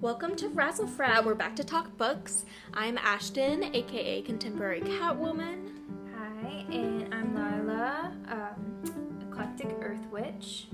[0.00, 1.26] Welcome to Razzlefrat.
[1.26, 2.46] We're back to talk books.
[2.72, 5.72] I'm Ashton, aka Contemporary Catwoman.
[6.16, 10.68] Hi, and I'm Lila, um, Eclectic Earth Witch.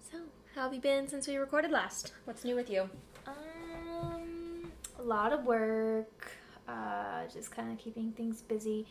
[0.00, 0.18] So,
[0.56, 2.12] how have you been since we recorded last?
[2.24, 2.90] What's new with you?
[3.28, 6.32] Um, a lot of work,
[6.66, 8.84] uh, just kind of keeping things busy,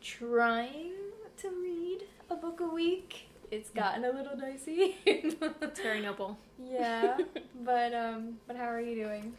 [0.00, 0.92] trying
[1.38, 3.31] to read a book a week.
[3.52, 4.96] It's gotten a little dicey.
[5.04, 6.38] It's very noble.
[6.58, 7.18] yeah,
[7.62, 9.34] but um, but how are you doing?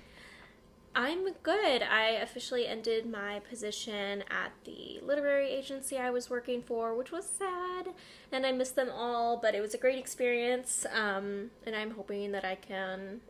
[0.96, 1.82] I'm good.
[1.82, 7.26] I officially ended my position at the literary agency I was working for, which was
[7.26, 7.88] sad,
[8.32, 10.86] and I miss them all, but it was a great experience.
[10.94, 13.22] Um, and I'm hoping that I can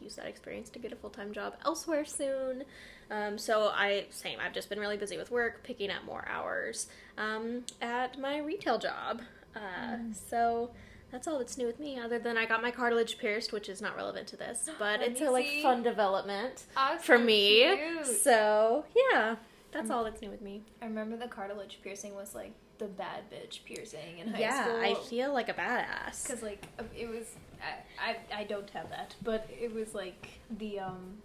[0.00, 2.64] use that experience to get a full time job elsewhere soon.
[3.12, 4.40] Um, so I same.
[4.44, 8.80] I've just been really busy with work, picking up more hours um, at my retail
[8.80, 9.22] job.
[9.56, 10.70] Uh, So
[11.10, 13.80] that's all that's new with me, other than I got my cartilage pierced, which is
[13.82, 15.62] not relevant to this, but it's a like see.
[15.62, 17.76] fun development Oh, for so me.
[17.76, 18.06] cute.
[18.06, 19.36] So yeah,
[19.72, 20.62] that's all that's new with me.
[20.80, 24.76] I remember the cartilage piercing was like the bad bitch piercing in high yeah, school.
[24.80, 26.22] I feel like a badass.
[26.26, 27.34] Because like uh, it was,
[28.00, 31.18] I, I I don't have that, but it was like the um,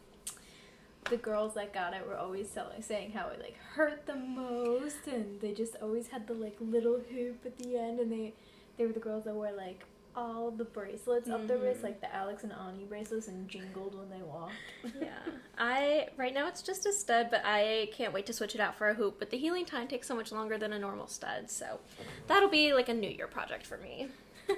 [1.10, 5.08] the girls that got it were always telling, saying how it like hurt the most,
[5.08, 8.34] and they just always had the like little hoop at the end, and they
[8.78, 9.84] they were the girls that wore like
[10.18, 11.84] all the bracelets up their wrist, Mhm.
[11.84, 14.54] like the Alex and Ani bracelets, and jingled when they walked.
[15.02, 15.20] yeah,
[15.58, 18.76] I right now it's just a stud, but I can't wait to switch it out
[18.78, 19.20] for a hoop.
[19.20, 21.80] But the healing time takes so much longer than a normal stud, so
[22.28, 24.08] that'll be like a New Year project for me.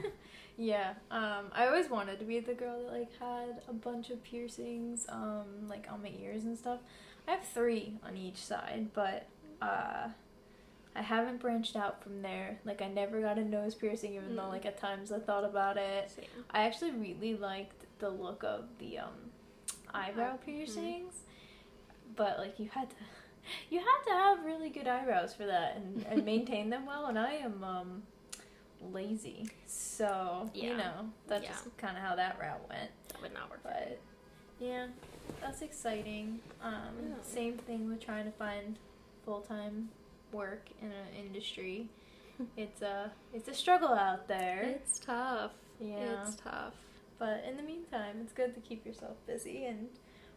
[0.58, 4.24] Yeah, um, I always wanted to be the girl that like had a bunch of
[4.24, 6.80] piercings, um, like on my ears and stuff.
[7.28, 9.28] I have three on each side, but
[9.62, 10.08] uh,
[10.96, 12.58] I haven't branched out from there.
[12.66, 14.50] Like I never got a nose piercing, even though Mm.
[14.54, 16.10] like at times I thought about it.
[16.10, 16.26] Same.
[16.50, 19.14] I actually really liked the look of the um,
[19.94, 21.14] eyebrow Eye- piercings,
[22.16, 22.96] but like you had to,
[23.70, 27.06] you had to have really good eyebrows for that and, and maintain them well.
[27.06, 28.04] And I am um,
[28.82, 30.64] lazy, so Yeah.
[30.64, 31.50] you know that's Yeah.
[31.52, 32.92] just kind of how that route went.
[33.10, 33.62] That would not work.
[33.64, 34.00] But
[34.60, 34.88] yeah,
[35.42, 36.40] that's exciting.
[36.62, 37.22] Um, Yeah.
[37.22, 38.78] Same thing with trying to find
[39.26, 39.90] full time
[40.32, 41.90] work in an industry.
[42.56, 44.62] It's a it's a struggle out there.
[44.62, 45.52] It's tough.
[45.80, 46.22] yeah.
[46.24, 46.76] It's tough.
[47.20, 49.66] But in the meantime, it's good to keep yourself busy.
[49.66, 49.90] And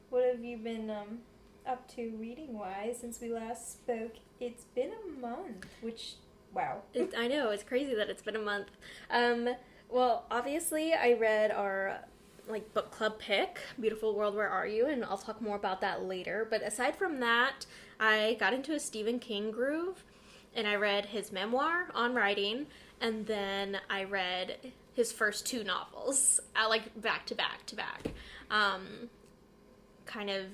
[0.08, 1.18] what have you been um,
[1.66, 4.14] up to reading wise since we last spoke?
[4.40, 6.14] It's been a month, which,
[6.54, 6.82] wow.
[6.94, 8.68] It, I know it's crazy that it's been a month.
[9.10, 9.48] Um,
[9.88, 12.00] well, obviously, I read our
[12.48, 16.02] like book club pick, "Beautiful World, Where Are You?" and I'll talk more about that
[16.02, 16.46] later.
[16.48, 17.66] But aside from that,
[17.98, 20.04] I got into a Stephen King groove,
[20.54, 22.66] and I read his memoir on writing,
[23.00, 28.08] and then I read his first two novels, uh, like back to back to back.
[28.50, 29.08] Um,
[30.06, 30.46] kind of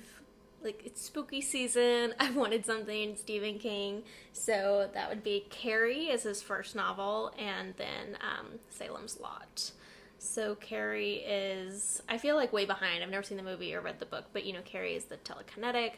[0.63, 2.13] like it's spooky season.
[2.19, 4.03] I wanted something Stephen King,
[4.33, 9.71] so that would be Carrie as his first novel, and then um, Salem's Lot.
[10.19, 13.03] So Carrie is, I feel like way behind.
[13.03, 15.17] I've never seen the movie or read the book, but you know, Carrie is the
[15.17, 15.93] telekinetic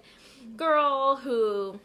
[0.58, 1.80] girl who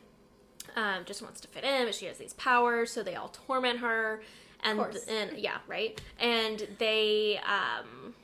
[0.77, 3.79] um, just wants to fit in, but she has these powers, so they all torment
[3.79, 4.23] her.
[4.63, 6.01] And, and yeah, right.
[6.19, 8.15] And they, um,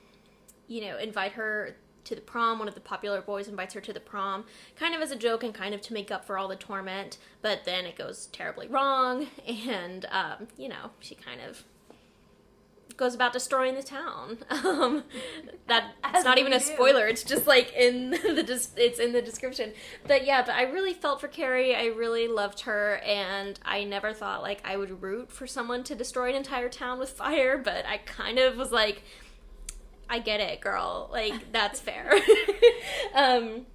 [0.68, 1.76] you know, invite her
[2.10, 2.58] to the prom.
[2.58, 4.44] One of the popular boys invites her to the prom,
[4.76, 7.16] kind of as a joke and kind of to make up for all the torment.
[7.40, 11.64] But then it goes terribly wrong, and um, you know, she kind of
[12.96, 14.38] goes about destroying the town.
[14.70, 15.04] Um,
[15.66, 16.64] that it's not even a do.
[16.64, 17.06] spoiler.
[17.06, 19.72] It's just like in the it's in the description.
[20.06, 21.74] But yeah, but I really felt for Carrie.
[21.74, 25.94] I really loved her, and I never thought like I would root for someone to
[25.94, 27.56] destroy an entire town with fire.
[27.58, 29.02] But I kind of was like,
[30.10, 31.08] I get it, girl.
[31.10, 32.12] Like that's fair.
[33.14, 33.66] um,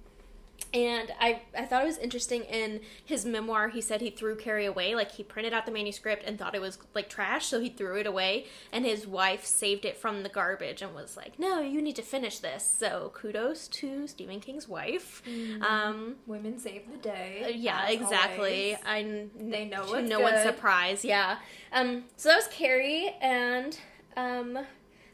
[0.74, 3.68] and I I thought it was interesting in his memoir.
[3.68, 4.94] He said he threw Carrie away.
[4.94, 7.98] Like he printed out the manuscript and thought it was like trash, so he threw
[7.98, 8.46] it away.
[8.72, 12.02] And his wife saved it from the garbage and was like, "No, you need to
[12.02, 15.22] finish this." So kudos to Stephen King's wife.
[15.62, 17.42] Um, Women save the day.
[17.46, 18.74] uh, yeah, exactly.
[18.74, 18.84] always.
[18.84, 20.54] I They know no one's good.
[20.54, 21.04] surprise.
[21.04, 21.38] Yeah.
[21.72, 22.04] Um.
[22.16, 23.78] So that was Carrie, and
[24.16, 24.58] um,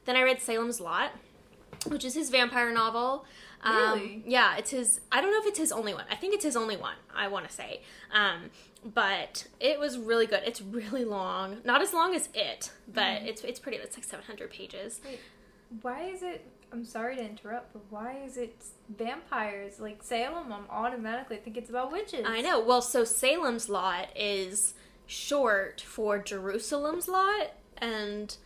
[0.05, 1.13] then I read Salem's Lot,
[1.89, 3.25] which is his vampire novel.
[3.65, 4.23] Um, Really?
[4.27, 5.01] Yeah, it's his.
[5.13, 6.05] I don't know if it's his only one.
[6.11, 6.97] I think it's his only one.
[7.15, 7.83] I want to say.
[8.13, 8.51] Um,
[8.85, 10.43] but it was really good.
[10.45, 11.59] It's really long.
[11.65, 13.27] Not as long as it, but Mm-hmm.
[13.27, 13.79] it's it's pretty.
[13.79, 15.01] It's like seven hundred pages.
[15.83, 16.45] Why is it?
[16.73, 18.57] I'm sorry to interrupt, but why is it
[18.89, 19.79] vampires?
[19.79, 22.25] Like Salem, I'm automatically think it's about witches.
[22.27, 22.61] I know.
[22.61, 24.75] Well, so Salem's Lot is
[25.07, 28.37] short for Jerusalem's Lot, and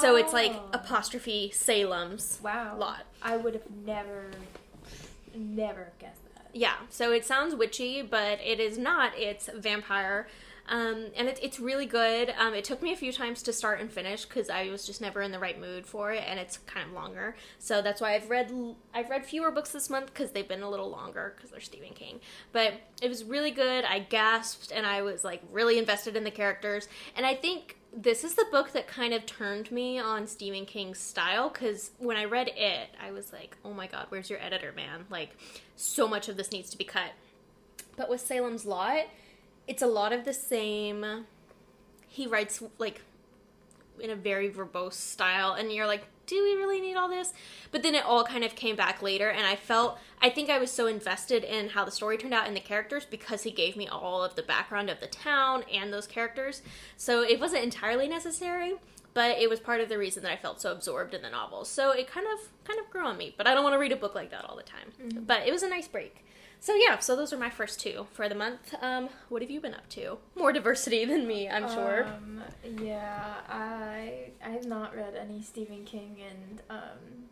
[0.00, 0.68] So it's like Oh.
[0.72, 2.76] apostrophe Salem's Wow.
[2.76, 3.04] lot.
[3.22, 4.30] I would have never,
[5.34, 6.46] never guessed that.
[6.52, 9.16] Yeah, so it sounds witchy, but it is not.
[9.16, 10.28] It's vampire.
[10.68, 12.32] Um, and it, it's really good.
[12.38, 15.00] Um, it took me a few times to start and finish because I was just
[15.00, 17.34] never in the right mood for it, and it's kind of longer.
[17.58, 20.62] So that's why I've read l- I've read fewer books this month because they've been
[20.62, 22.20] a little longer because they're Stephen King.
[22.52, 23.84] But it was really good.
[23.84, 26.86] I gasped and I was like really invested in the characters,
[27.16, 30.98] and I think this is the book that kind of turned me on Stephen King's
[30.98, 34.72] style because when I read it, I was like, oh my god, where's your editor,
[34.72, 35.04] man?
[35.10, 35.36] Like,
[35.76, 37.12] so much of this needs to be cut.
[37.96, 39.06] But with Salem's Lot,
[39.68, 41.26] it's a lot of the same.
[42.08, 43.02] He writes like
[44.00, 47.32] in a very verbose style, and you're like, do we really need all this?
[47.70, 50.58] But then it all kind of came back later, and I felt, I think I
[50.58, 53.76] was so invested in how the story turned out and the characters because he gave
[53.76, 56.62] me all of the background of the town and those characters.
[56.96, 58.74] So it wasn't entirely necessary,
[59.14, 61.64] but it was part of the reason that I felt so absorbed in the novel.
[61.64, 63.34] So it kind of, kind of grew on me.
[63.36, 64.92] But I don't want to read a book like that all the time.
[65.02, 65.24] Mm-hmm.
[65.24, 66.24] But it was a nice break.
[66.62, 68.72] So yeah, so those are my first two for the month.
[68.80, 70.18] Um, what have you been up to?
[70.36, 72.04] More diversity than me, I'm sure.
[72.04, 72.40] Um,
[72.80, 77.24] yeah, I I have not read any Stephen King, and um,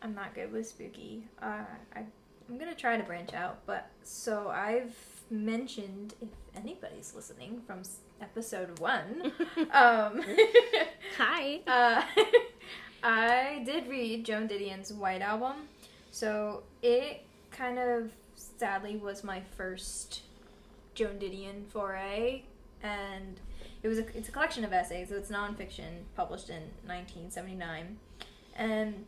[0.00, 1.24] I'm not good with spooky.
[1.42, 1.64] Uh,
[1.94, 2.04] I
[2.48, 4.96] I'm gonna try to branch out, but so I've
[5.30, 7.82] mentioned if anybody's listening from
[8.22, 9.30] episode one,
[9.72, 10.24] um,
[11.18, 11.60] Hi.
[11.66, 12.02] uh,
[13.02, 15.68] I did read Joan Didion's White Album,
[16.10, 17.26] so it
[17.60, 20.22] kind of sadly was my first
[20.94, 22.42] Joan Didion foray,
[22.82, 23.38] and
[23.82, 27.98] it was a, it's a collection of essays, so it's nonfiction, published in 1979,
[28.56, 29.04] and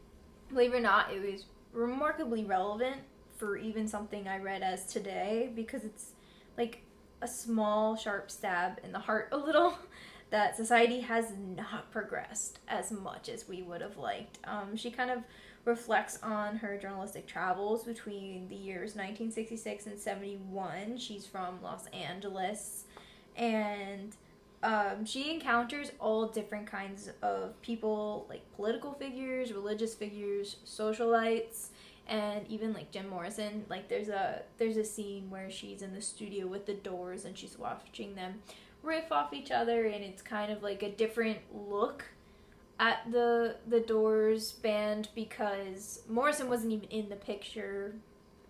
[0.51, 2.99] believe it or not, it was remarkably relevant
[3.39, 6.13] for even something I read as today because it's
[6.59, 6.83] like
[7.23, 9.79] a small sharp stab in the heart a little
[10.31, 14.39] that society has not progressed as much as we would have liked.
[14.45, 15.23] Um, she kind of
[15.65, 20.99] reflects on her journalistic travels between the years 1966 and 71.
[20.99, 22.85] She's from Los Angeles,
[23.37, 24.17] and
[24.63, 31.69] um, she encounters all different kinds of people, like political figures, religious figures, socialites,
[32.09, 33.65] and even like Jim Morrison.
[33.69, 37.37] Like there's a there's a scene where she's in the studio with the Doors and
[37.37, 38.43] she's watching them
[38.83, 42.05] riff off each other, and it's kind of like a different look
[42.83, 47.95] at the the Doors band because Morrison wasn't even in the picture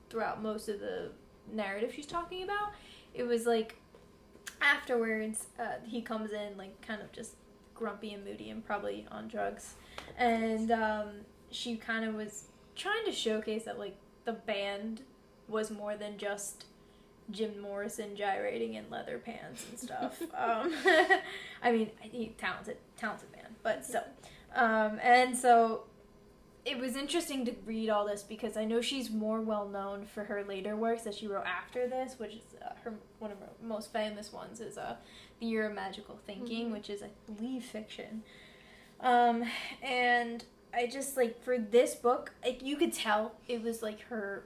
[0.09, 1.11] throughout most of the
[1.53, 2.73] narrative she's talking about.
[3.13, 3.77] It was like
[4.63, 7.35] afterwards uh, he comes in like kind of just
[7.75, 9.75] grumpy and moody and probably on drugs,
[10.17, 11.09] and um,
[11.51, 12.45] she kind of was
[12.75, 15.03] trying to showcase that like the band
[15.47, 16.65] was more than just
[17.31, 20.23] Jim Morrison gyrating in leather pants and stuff.
[20.35, 20.73] um,
[21.63, 23.32] I mean, he talented, talented
[23.63, 24.05] but still.
[24.55, 25.85] Um, and so
[26.65, 30.25] it was interesting to read all this because I know she's more well known for
[30.25, 33.49] her later works that she wrote after this, which is uh, her one of her
[33.63, 34.97] most famous ones is uh,
[35.41, 36.73] The Year of Magical Thinking, Mhm.
[36.73, 38.23] which is I believe fiction.
[39.01, 39.45] Um,
[39.83, 44.45] and I just like for this book, like you could tell it was like her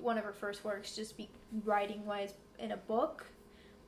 [0.00, 1.28] one of her first works, just be
[1.64, 3.26] writing wise in a book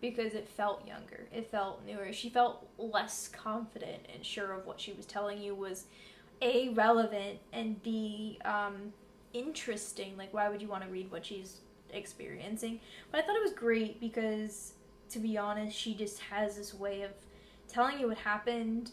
[0.00, 1.26] because it felt younger.
[1.32, 2.12] It felt newer.
[2.12, 5.84] She felt less confident and sure of what she was telling you was
[6.40, 8.92] a relevant and b um,
[9.32, 10.16] interesting.
[10.16, 11.58] Like why would you want to read what she's
[11.90, 12.80] experiencing?
[13.10, 14.74] But I thought it was great because
[15.10, 17.10] to be honest, she just has this way of
[17.66, 18.92] telling you what happened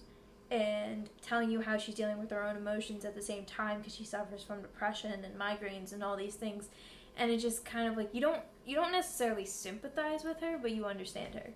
[0.52, 3.96] and telling you how she's dealing with her own emotions at the same time because
[3.96, 6.70] she suffers from depression and migraines and all these things
[7.18, 10.72] and it just kind of like you don't you don't necessarily sympathize with her but
[10.72, 11.50] you understand her.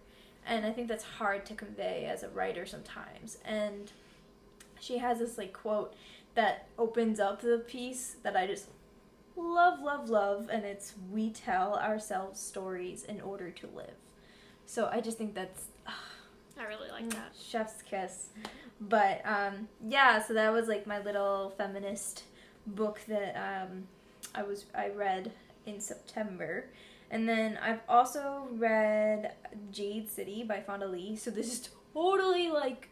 [0.46, 3.38] And i think that's hard to convey as a writer sometimes.
[3.46, 3.92] And
[4.80, 5.94] she has this like quote
[6.36, 8.68] that opens up the piece that i just
[9.36, 13.96] love love love and it's we tell ourselves stories in order to live.
[14.66, 15.66] So i just think that's
[16.60, 17.34] I really like that.
[17.42, 18.30] chef's kiss.
[18.82, 22.24] But um yeah so that was like my little feminist
[22.68, 23.84] book that um
[24.36, 25.32] i was i read
[25.70, 26.66] in september.
[27.12, 29.34] And then i've also read
[29.72, 31.16] jade city by fonda lee.
[31.16, 32.90] So this is totally like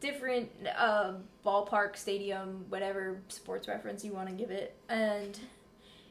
[0.00, 1.12] different uh
[1.44, 4.76] ballpark stadium whatever sports reference you want to give it.
[4.88, 5.38] And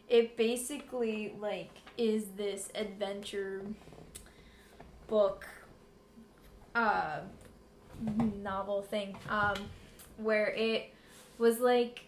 [0.07, 3.63] it basically like is this adventure
[5.07, 5.47] book
[6.75, 7.21] uh
[8.41, 9.55] novel thing um
[10.17, 10.93] where it
[11.37, 12.05] was like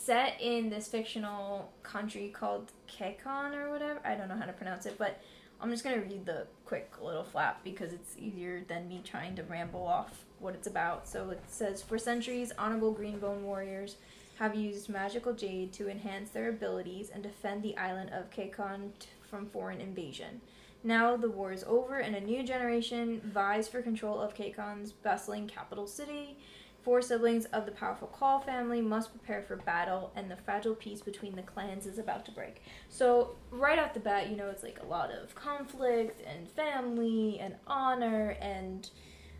[0.00, 4.00] set in this fictional country called Kekon or whatever.
[4.04, 5.20] I don't know how to pronounce it, but
[5.60, 9.42] I'm just gonna read the quick little flap because it's easier than me trying to
[9.42, 11.06] ramble off what it's about.
[11.06, 13.96] So it says For centuries, honorable Greenbone warriors
[14.38, 18.92] have used magical jade to enhance their abilities and defend the island of Kekon
[19.28, 20.40] from foreign invasion.
[20.82, 25.46] Now the war is over and a new generation vies for control of Kekon's bustling
[25.46, 26.38] capital city.
[26.82, 31.02] Four siblings of the powerful Kaul family must prepare for battle, and the fragile peace
[31.02, 32.62] between the clans is about to break.
[32.88, 37.38] So, right off the bat, you know, it's like a lot of conflict and family
[37.38, 38.88] and honor, and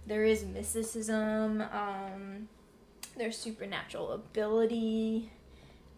[0.07, 2.49] there is mysticism, um,
[3.17, 5.31] there's supernatural ability,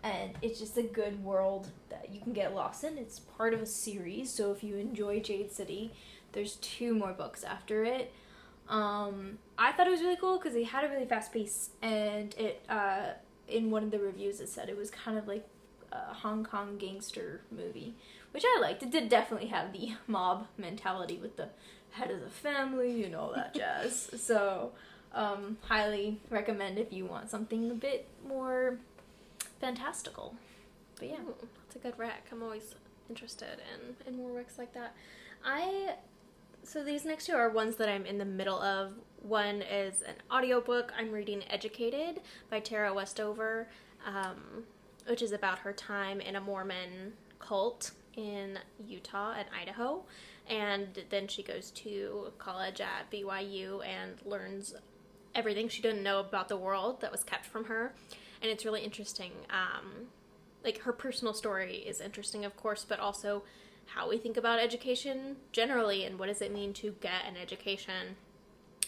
[0.05, 2.99] and it's just a good world that you can get lost in.
[2.99, 5.93] It's part of a series, so if you enjoy Jade City,
[6.33, 8.13] there's two more books after it.
[8.69, 12.35] Um, I thought it was really cool because they had a really fast pace, and
[12.39, 13.11] it uh,
[13.49, 15.47] in one of the reviews it said it was kind of like
[15.93, 17.95] a Hong Kong gangster movie,
[18.33, 18.83] which I liked.
[18.83, 21.49] It did definitely have the mob mentality with the
[21.93, 24.11] head of the family and all that jazz.
[24.17, 24.73] So,
[25.15, 28.79] um, highly recommend if you want something a bit more
[29.61, 30.35] fantastical.
[30.99, 31.17] But yeah,
[31.65, 32.29] that's a good rec.
[32.33, 32.75] I'm always
[33.11, 34.95] interested in in more recs like that.
[35.45, 35.95] I
[36.65, 38.95] so these next two are ones that I'm in the middle of.
[39.21, 40.93] One is an audiobook.
[40.99, 43.69] I'm reading Educated by Tara Westover,
[44.07, 44.65] um,
[45.07, 50.05] which is about her time in a Mormon cult in Utah and Idaho.
[50.49, 54.75] And then she goes to college at BYU and learns
[55.35, 57.95] everything she didn't know about the world that was kept from her.
[58.41, 59.33] And it's really interesting.
[59.51, 60.09] Um,
[60.65, 63.43] like her personal story is interesting, of course, but also
[63.87, 68.17] how we think about education generally and what does it mean to get an education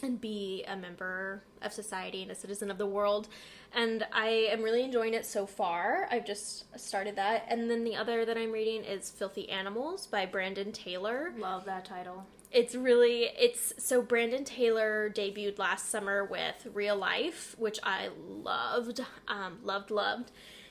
[0.02, 3.28] and be a member of society and a citizen of the world.
[3.72, 6.06] And I am really enjoying it so far.
[6.10, 7.46] I've just started that.
[7.48, 11.32] And then the other that I'm reading is Filthy Animals by Brandon Taylor.
[11.36, 12.26] love that title.
[12.52, 19.00] It's really it's so Brandon Taylor debuted last summer with Real Life, which I loved,
[19.26, 20.30] um, loved, loved.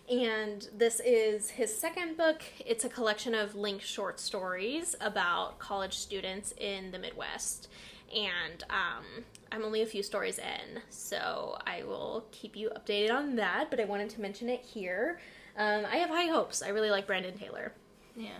[0.09, 2.41] And this is his second book.
[2.65, 7.69] It's a collection of linked short stories about college students in the Midwest.
[8.13, 13.35] And um, I'm only a few stories in, so I will keep you updated on
[13.37, 13.71] that.
[13.71, 15.19] But I wanted to mention it here.
[15.57, 16.61] Um, I have high hopes.
[16.61, 17.71] I really like Brandon Taylor.
[18.15, 18.39] Yeah.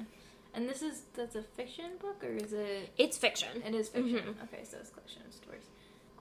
[0.54, 3.64] And this is that's a fiction book or is it It's fiction.
[3.66, 4.18] it is fiction.
[4.20, 4.44] Mhm.
[4.44, 5.64] Okay, so it's a collection of stories.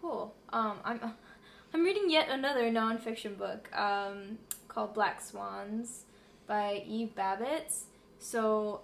[0.01, 0.35] Cool.
[0.51, 1.01] Um I'm
[1.75, 4.39] I'm reading yet another nonfiction book um
[4.73, 6.05] called Black Swans
[6.47, 7.85] by Eve Babitz.
[8.19, 8.81] So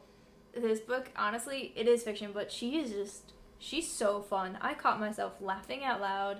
[0.54, 4.58] this book honestly it is fiction, but she is just she's so fun.
[4.60, 6.38] I caught myself laughing out loud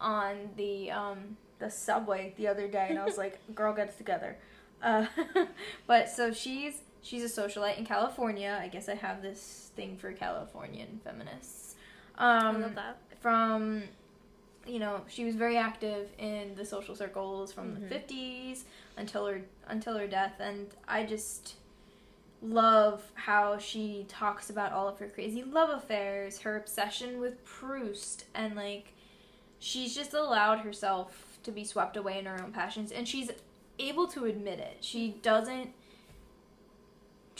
[0.00, 3.98] on the um the subway the other day and I was like, girl get it
[3.98, 4.36] together.
[4.82, 5.06] Uh,
[5.86, 8.58] but so she's she's a socialite in California.
[8.62, 11.74] I guess I have this thing for Californian feminists.
[12.16, 12.98] I Um, love that.
[13.20, 13.82] from
[14.70, 17.88] you know she was very active in the social circles from Mhm.
[17.88, 18.64] the 50s
[18.96, 20.34] until her until her death.
[20.38, 21.54] And i just
[22.42, 28.24] love how she talks about all of her crazy love affairs her obsession with proust
[28.34, 28.94] and like
[29.58, 32.92] she's just allowed herself to be swept away in her own passions.
[32.92, 33.30] And she's
[33.78, 34.78] able to admit it.
[34.80, 35.70] She doesn't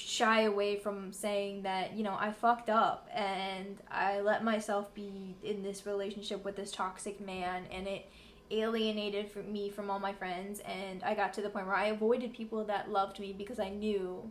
[0.01, 5.37] shy away from saying that you know I fucked up and I let myself be
[5.43, 8.07] in this relationship with this toxic man and it
[8.51, 11.87] alienated from me from all my friends and I got to the point where I
[11.87, 14.31] avoided people that loved me because I knew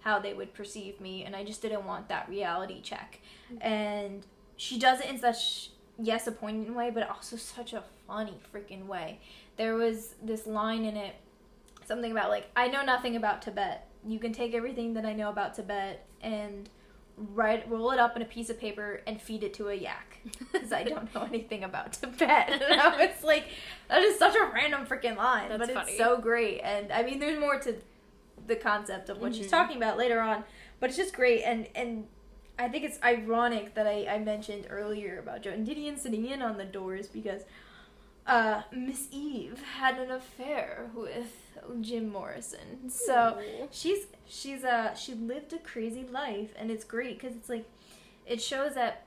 [0.00, 3.20] how they would perceive me and I just didn't want that reality check.
[3.52, 3.62] Mm-hmm.
[3.66, 8.38] And she does it in such yes a poignant way but also such a funny
[8.54, 9.20] freaking way.
[9.56, 11.14] There was this line in it
[11.86, 13.85] something about like I know nothing about Tibet.
[14.06, 16.68] You can take everything that I know about Tibet and
[17.16, 20.18] write roll it up in a piece of paper and feed it to a yak
[20.52, 22.62] because I don't know anything about Tibet.
[22.70, 23.44] And I was like,
[23.88, 25.92] that is such a random freaking line, That's but funny.
[25.92, 26.60] it's so great.
[26.62, 27.74] And I mean, there's more to
[28.46, 29.50] the concept of what she's Mhm.
[29.50, 30.44] talking about later on,
[30.78, 31.42] but it's just great.
[31.42, 32.06] And and
[32.58, 36.42] I think it's ironic that I, I mentioned earlier about Joe Joan Didion sitting in
[36.42, 37.42] on the doors because
[38.26, 41.45] uh, Miss Eve had an affair with
[41.80, 42.88] Jim Morrison.
[42.88, 43.38] So
[43.70, 47.66] she's she's a she lived a crazy life, and it's great because it's like
[48.26, 49.04] it shows that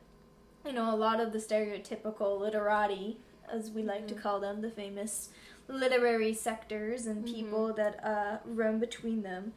[0.65, 3.17] you know a lot of the stereotypical literati,
[3.51, 4.21] as we like to Mhm.
[4.21, 5.29] call them, the famous
[5.67, 7.33] literary sectors and Mhm.
[7.33, 9.53] people that uh, roam between them,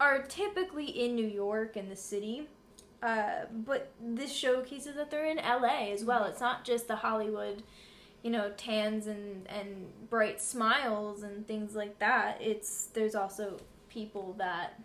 [0.00, 2.48] are typically in New York and the city.
[3.02, 6.24] Uh, but this showcases that they're in LA as well.
[6.24, 7.62] It's not just the Hollywood,
[8.22, 12.38] you know, tans and, and bright smiles and things like that.
[12.40, 13.58] It's there's also
[13.88, 14.80] people that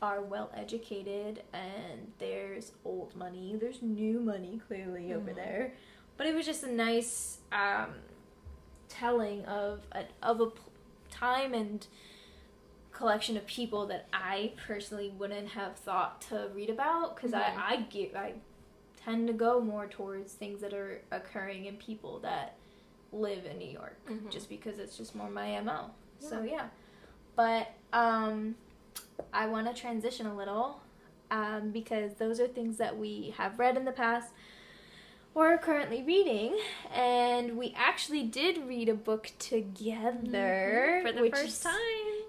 [0.00, 5.36] are well educated and there's old money there's new money clearly over Mhm.
[5.36, 5.72] there
[6.16, 7.94] but it was just a nice um,
[8.88, 10.50] telling of a, of a
[11.10, 11.86] time and
[12.92, 17.38] collection of people that I personally wouldn't have thought to read about because Mhm.
[17.56, 18.34] I I get I
[19.04, 22.56] tend to go more towards things that are occurring in people that
[23.12, 24.30] live in New York Mhm.
[24.30, 25.90] just because it's just more my mo.
[26.18, 26.68] So yeah,
[27.36, 28.54] but um,
[29.32, 30.80] I want to transition a little
[31.30, 34.32] um, because those are things that we have read in the past
[35.34, 36.58] or are currently reading,
[36.94, 41.74] and we actually did read a book together for the which first is- time.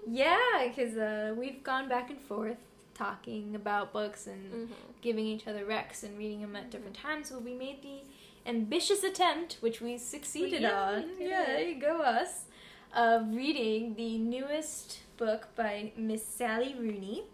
[0.06, 0.38] Yeah,
[0.68, 2.56] because uh, we've gone back and forth
[2.94, 4.74] talking about books and Mhm.
[5.00, 7.28] giving each other recs and reading them at different times.
[7.28, 8.00] So we made the
[8.46, 11.10] ambitious attempt, which we succeeded Yeah, on.
[11.18, 12.44] Yeah, there you go, us.
[12.94, 17.24] Of reading the newest book by Miss Sally Rooney,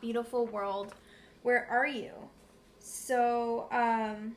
[0.00, 0.94] Beautiful World.
[1.42, 2.12] Where are you?
[2.78, 4.36] So, um,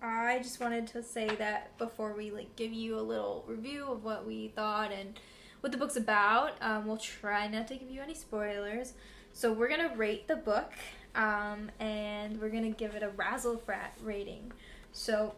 [0.00, 4.02] I just wanted to say that before we like give you a little review of
[4.04, 5.18] what we thought and
[5.62, 6.52] what the book's about.
[6.60, 8.92] Um, we'll try not to give you any spoilers.
[9.32, 10.72] So we're gonna rate the book,
[11.14, 14.52] um, and we're gonna give it a razzle frat rating.
[14.92, 15.36] So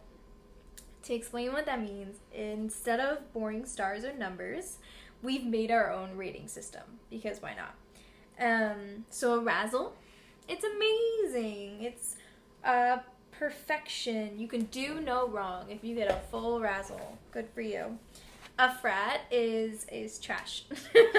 [1.04, 4.78] to explain what that means, instead of boring stars or numbers,
[5.22, 7.74] we've made our own rating system because why not?
[8.40, 9.94] Um, so a razzle,
[10.48, 11.82] it's amazing.
[11.82, 12.16] It's
[12.64, 12.98] uh,
[13.30, 14.38] perfection.
[14.38, 17.18] You can do no wrong if you get a full razzle.
[17.30, 17.98] Good for you.
[18.58, 20.64] A frat is is trash.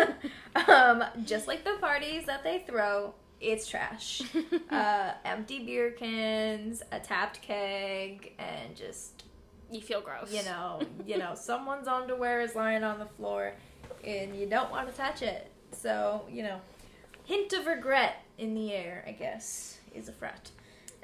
[0.68, 4.22] um, just like the parties that they throw, it's trash.
[4.70, 9.24] uh, empty beer cans, a tapped keg, and just
[9.70, 10.32] you feel gross.
[10.32, 13.54] you know, you know, someone's underwear is lying on the floor,
[14.04, 15.51] and you don't want to touch it.
[15.74, 16.62] So you know,
[17.25, 20.51] hint of regret in the air, I guess, is a frat.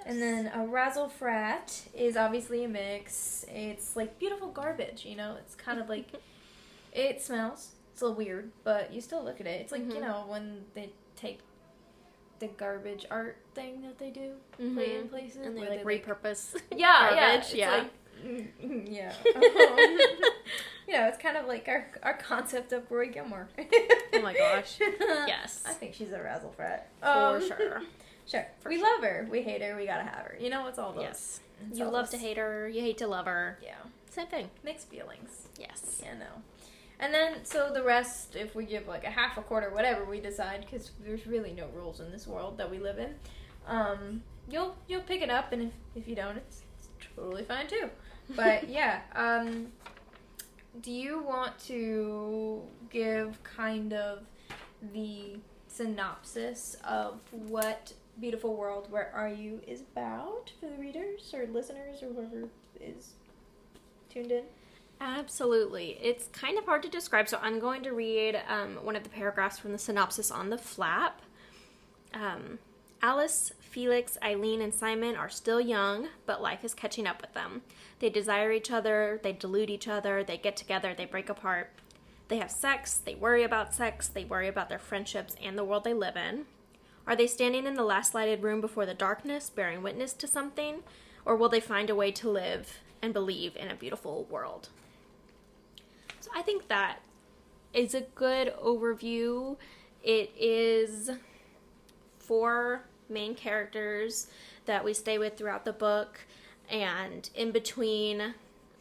[0.05, 3.45] And then a razzle frat is obviously a mix.
[3.49, 5.35] It's like beautiful garbage, you know.
[5.39, 6.07] It's kind of like
[6.93, 7.71] it smells.
[7.93, 9.61] It's a little weird, but you still look at it.
[9.61, 10.01] It's like you Mhm.
[10.01, 11.39] know when they take
[12.39, 14.73] the garbage art thing that they do Mhm.
[14.75, 16.55] play in places and they like repurpose.
[16.71, 17.71] yeah, yeah, garbage, it's yeah.
[17.71, 17.91] like
[18.25, 19.13] mm, yeah.
[20.87, 23.47] you know, it's kind of like our our concept of Rory Gilmore.
[24.13, 24.79] Oh my gosh.
[24.79, 25.63] Yes.
[25.65, 27.81] I think she's a razzle frat For Um, sure.
[28.31, 28.85] Sure, we sure.
[28.85, 29.27] love her.
[29.29, 29.75] We hate her.
[29.75, 30.37] We gotta have her.
[30.39, 31.03] You know, it's all those.
[31.03, 31.39] Yes.
[31.69, 32.69] It's You love to hate her.
[32.69, 33.59] You hate to love her.
[33.61, 33.75] Yeah,
[34.09, 34.49] Same thing.
[34.63, 35.47] mixed feelings.
[35.59, 36.01] Yes.
[36.03, 36.41] Yeah, no.
[36.99, 40.19] And then, so the rest, if we give like a half, a quarter, whatever we
[40.19, 43.15] decide, because there's really no rules in this world that we live in,
[43.67, 47.67] um, you'll you'll pick it up, and if, if you don't, it's, it's totally fine
[47.67, 47.89] too.
[48.35, 49.67] But yeah, um,
[50.81, 54.19] do you want to give kind of
[54.93, 61.47] the synopsis of what Beautiful World, Where Are You is about for the readers or
[61.47, 63.13] listeners or whoever is
[64.09, 64.43] tuned in?
[64.99, 65.97] Absolutely.
[66.01, 69.09] It's kind of hard to describe, so I'm going to read um, one of the
[69.09, 71.21] paragraphs from the synopsis on the flap.
[72.13, 72.59] Um,
[73.01, 77.63] Alice, Felix, Eileen, and Simon are still young, but life is catching up with them.
[77.97, 81.71] They desire each other, they delude each other, they get together, they break apart.
[82.27, 85.83] They have sex, they worry about sex, they worry about their friendships and the world
[85.83, 86.45] they live in.
[87.07, 90.83] Are they standing in the last lighted room before the darkness, bearing witness to something?
[91.25, 94.69] Or will they find a way to live and believe in a beautiful world?
[96.19, 96.99] So I think that
[97.73, 99.57] is a good overview.
[100.03, 101.09] It is
[102.19, 104.27] four main characters
[104.65, 106.21] that we stay with throughout the book,
[106.69, 108.35] and in between,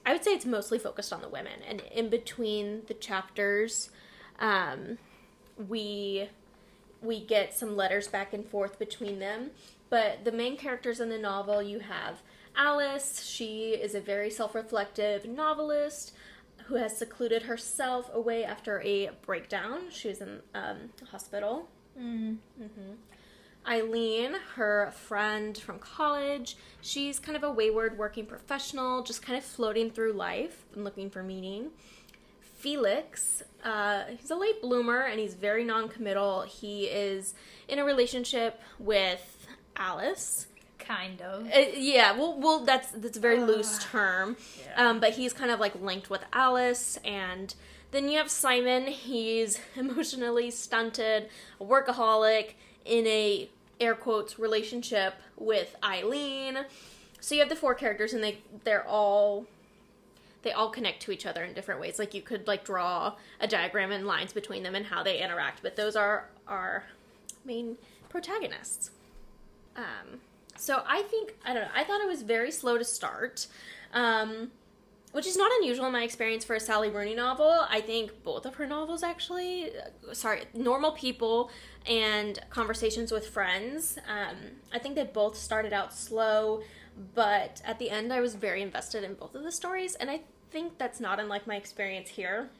[0.07, 3.91] I would say it's mostly focused on the women, and in between the chapters,
[4.39, 4.99] um,
[5.69, 6.29] we
[7.03, 9.51] we get some letters back and forth between them.
[9.89, 12.23] But the main characters in the novel, you have
[12.57, 13.25] Alice.
[13.25, 16.13] She is a very self-reflective novelist
[16.67, 19.91] who has secluded herself away after a breakdown.
[19.91, 21.69] She was in um, a hospital.
[22.01, 22.37] Mm.
[22.61, 22.93] Mm-hmm.
[23.67, 29.45] Eileen, her friend from college, she's kind of a wayward working professional, just kind of
[29.45, 31.71] floating through life and looking for meaning.
[32.41, 36.43] Felix, uh, he's a late bloomer and he's very non-committal.
[36.43, 37.35] He is
[37.69, 39.47] in a relationship with
[39.77, 40.47] Alice.
[40.79, 41.47] Kind of.
[41.47, 44.37] Uh, yeah, well, well, that's that's a very loose term.
[44.59, 44.89] Yeah.
[44.89, 47.55] Um, but he's kind of like linked with Alice, and
[47.93, 48.87] then you have Simon.
[48.87, 51.29] He's emotionally stunted,
[51.61, 56.59] a workaholic in a air quotes relationship with Eileen.
[57.21, 59.47] So you have the four characters, and they they're all
[60.43, 61.99] they all connect to each other in different ways.
[61.99, 65.63] Like you could like draw a diagram and lines between them and how they interact.
[65.63, 66.85] But those are our
[67.45, 67.77] main
[68.09, 68.91] protagonists.
[69.77, 70.21] Um,
[70.57, 71.71] so I think I don't know.
[71.75, 73.47] I thought it was very slow to start,
[73.93, 74.51] um,
[75.13, 77.67] which is not unusual in my experience for a Sally Rooney novel.
[77.69, 81.51] I think both of her novels actually, uh, sorry, Normal People
[81.89, 83.99] and Conversations with Friends.
[84.09, 84.37] Um,
[84.73, 86.63] I think they both started out slow,
[87.15, 90.21] but at the end I was very invested in both of the stories, and I
[90.51, 92.51] think that's not unlike my experience here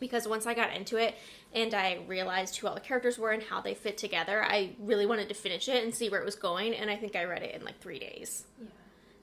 [0.00, 1.14] because once I got into it
[1.54, 5.06] and I realized who all the characters were and how they fit together, I really
[5.06, 7.42] wanted to finish it and see where it was going, and I think I read
[7.42, 8.44] it in like three days.
[8.60, 8.68] Yeah.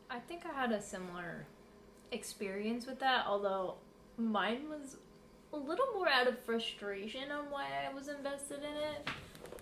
[0.09, 1.45] I think I had a similar
[2.11, 3.75] experience with that, although
[4.17, 4.97] mine was
[5.53, 9.09] a little more out of frustration on why I was invested in it.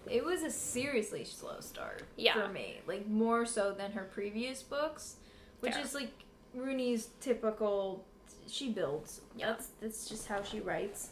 [0.09, 2.33] It was a seriously slow start Yeah.
[2.33, 5.15] for me, like more so than her previous books,
[5.59, 5.83] which Fair.
[5.83, 6.11] is like
[6.55, 8.03] Rooney's typical.
[8.47, 9.21] She builds.
[9.35, 9.47] Yeah.
[9.47, 11.09] That's that's just how she writes.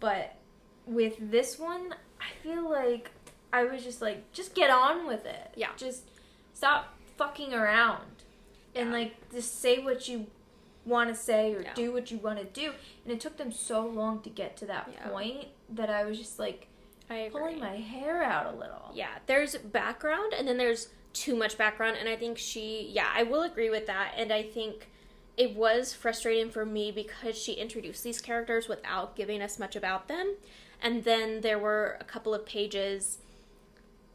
[0.00, 0.36] But
[0.86, 3.10] with this one, I feel like
[3.52, 5.52] I was just like, just get on with it.
[5.56, 5.70] Yeah.
[5.76, 6.04] Just
[6.54, 8.04] stop fucking around
[8.74, 10.26] and like just say what you
[10.88, 12.72] want to say or do what you want to do.
[13.04, 15.08] And it took them so long to get to that Yeah.
[15.08, 16.68] point that I was just like
[17.10, 18.90] I pulling my hair out a little.
[18.94, 23.22] Yeah, there's background and then there's too much background and I think she yeah, I
[23.22, 24.88] will agree with that and I think
[25.36, 30.08] it was frustrating for me because she introduced these characters without giving us much about
[30.08, 30.34] them.
[30.82, 33.18] And then there were a couple of pages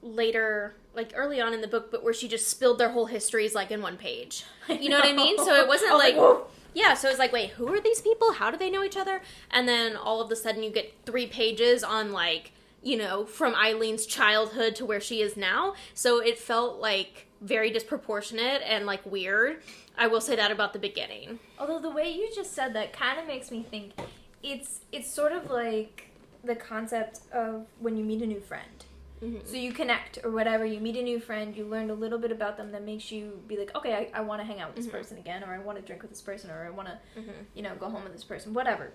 [0.02, 3.56] later like early on in the book but where she just spilled their whole histories
[3.56, 4.44] like in one page.
[4.70, 5.38] You know what I mean?
[5.38, 8.34] So it wasn't like "Whoa." Yeah, so it's like, wait, who are these people?
[8.34, 9.22] How do they know each other?
[9.52, 13.54] And then all of a sudden you get three pages on like, you know, from
[13.56, 15.74] Eileen's childhood to where she is now.
[15.94, 19.62] So it felt like very disproportionate and like weird.
[19.98, 21.40] I will say that about the beginning.
[21.60, 23.94] Although the way you just said that kind of makes me think
[24.42, 26.08] it's it's sort of like
[26.44, 28.86] the concept of when you meet a new friend.
[29.24, 29.48] Mhm.
[29.48, 32.32] So you connect or whatever, you meet a new friend, you learned a little bit
[32.32, 34.78] about them that makes you be like, okay, I, I want to hang out with
[34.78, 34.92] this Mhm.
[34.92, 37.46] person again, or I want to drink with this person, or I want to, Mhm.
[37.56, 38.92] you know, go home with this person, whatever.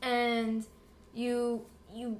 [0.00, 0.66] And
[1.14, 2.18] you you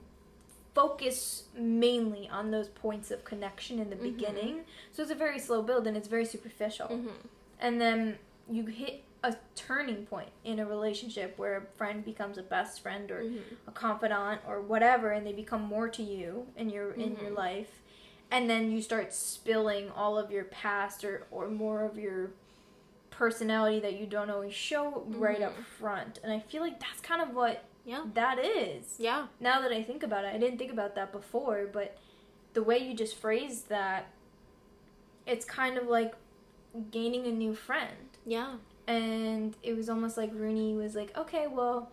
[0.75, 4.03] focus mainly on those points of connection in the Mhm.
[4.03, 4.65] beginning.
[4.93, 7.13] So it's a very slow build and it's very superficial Mhm.
[7.61, 8.19] and then
[8.51, 13.11] you hit a turning point in a relationship where a friend becomes a best friend
[13.11, 13.43] or Mhm.
[13.69, 17.37] a confidant or whatever and they become more to you in your in your Mhm.
[17.37, 17.83] life
[18.31, 22.33] and then you start spilling all of your past or or more of your
[23.11, 25.65] personality that you don't always show right up Mhm.
[25.65, 28.05] front and i feel like that's kind of what Yeah.
[28.15, 29.29] that is Yeah.
[29.39, 31.97] now that i think about it i didn't think about that before but
[32.55, 34.07] the way you just phrased that
[35.27, 36.15] it's kind of like
[36.91, 38.57] gaining a new friend Yeah.
[38.87, 41.91] And it was almost like Rooney was like, okay, well,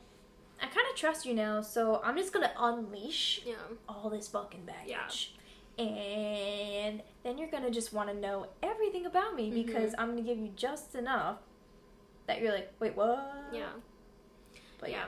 [0.62, 3.56] I kind of trust you now, so I'm just gonna unleash Yeah.
[3.88, 5.36] all this fucking baggage.
[5.78, 9.66] And then you're gonna just want to know everything about me Mhm.
[9.66, 11.38] because I'm gonna give you just enough
[12.28, 13.34] that you're like, wait, what?
[13.54, 13.70] Yeah.
[14.80, 15.06] But yeah.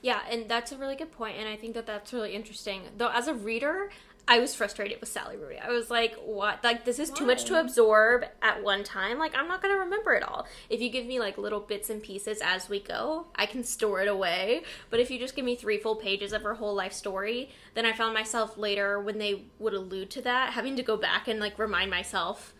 [0.00, 2.82] Yeah, and that's a really good point, and I think that that's really interesting.
[2.96, 3.90] Though, as a reader,
[4.26, 5.58] I was frustrated with Sally Rooney.
[5.58, 6.64] I was like, "What?
[6.64, 9.18] Like, this is too much to absorb at one time.
[9.18, 10.46] Like, I'm not gonna remember it all.
[10.70, 14.00] If you give me like little bits and pieces as we go, I can store
[14.00, 14.62] it away.
[14.88, 17.84] But if you just give me three full pages of her whole life story, then
[17.84, 21.38] I found myself later when they would allude to that, having to go back and
[21.38, 22.54] like remind myself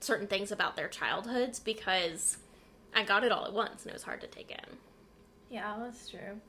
[0.00, 2.36] certain things about their childhoods because
[2.94, 4.76] I got it all at once and it was hard to take in.
[5.48, 6.40] Yeah, that's true.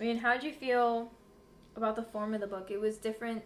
[0.00, 1.10] I mean, how'd you feel
[1.76, 2.70] about the form of the book?
[2.70, 3.42] It was different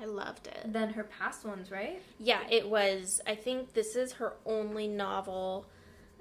[0.00, 0.72] I loved it.
[0.72, 2.00] than her past ones, right?
[2.18, 3.20] Yeah, it was.
[3.26, 5.66] I think this is her only novel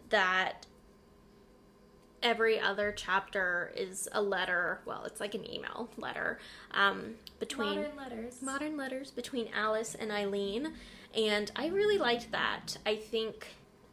[0.10, 0.66] that
[2.22, 4.82] every other chapter is a letter.
[4.86, 6.40] Well, it's like an email letter
[6.72, 8.42] um, between Modern letters.
[8.42, 10.74] modern letters between Alice and Eileen,
[11.16, 12.78] and I really liked that.
[12.86, 13.48] I think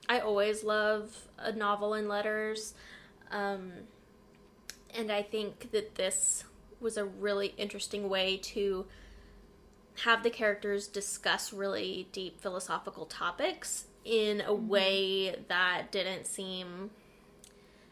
[0.09, 2.75] I always love a novel in letters,
[3.31, 3.73] um,
[4.95, 6.45] and I think that this
[6.81, 8.87] was a really interesting way to
[10.05, 16.91] have the characters discuss really deep philosophical topics in a way that didn't seem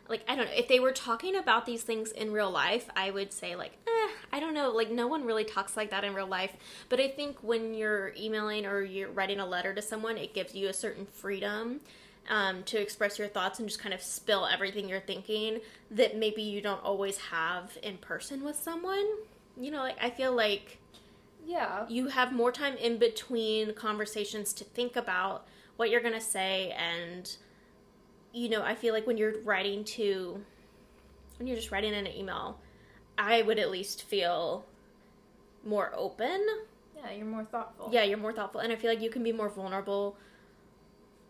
[0.08, 3.10] like I don't know if they were talking about these things in real life, I
[3.10, 6.14] would say like, eh, I don't know, like no one really talks like that in
[6.14, 6.52] real life.
[6.88, 10.54] But I think when you're emailing or you're writing a letter to someone, it gives
[10.54, 11.80] you a certain freedom
[12.28, 16.42] um, to express your thoughts and just kind of spill everything you're thinking that maybe
[16.42, 19.06] you don't always have in person with someone.
[19.56, 20.78] You know, like I feel like
[21.46, 21.86] Yeah.
[21.88, 26.70] you have more time in between conversations to think about what you're going to say
[26.76, 27.36] and
[28.32, 30.40] you know i feel like when you're writing to
[31.38, 32.58] when you're just writing in an email
[33.18, 34.64] i would at least feel
[35.64, 36.40] more open
[36.96, 37.10] Yeah.
[37.10, 37.90] Yeah, you're more thoughtful.
[37.92, 40.16] yeah, you're more thoughtful, and I feel like you can be more vulnerable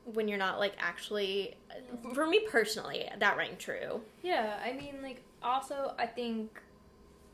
[0.05, 1.57] when you're not like actually.
[1.73, 2.13] Mm-hmm.
[2.13, 4.01] For me personally, that rang true.
[4.23, 6.61] Yeah, I mean, like, also, I think,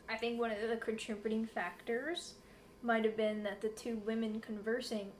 [0.08, 2.34] I think one of the contributing factors
[2.82, 5.12] might have been that the two women conversing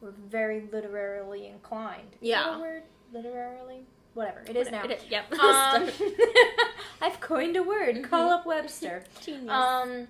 [0.00, 2.12] were very literarily inclined.
[2.20, 2.56] Is Yeah.
[2.56, 2.82] a word?
[3.12, 3.84] Literarily?
[4.14, 4.42] Whatever.
[4.48, 4.84] It is now.
[4.84, 5.32] It is- yep.
[5.38, 5.88] Um,
[7.00, 8.02] I've coined a word.
[8.08, 9.04] Call up Webster.
[9.24, 9.50] Genius.
[9.50, 10.08] Um,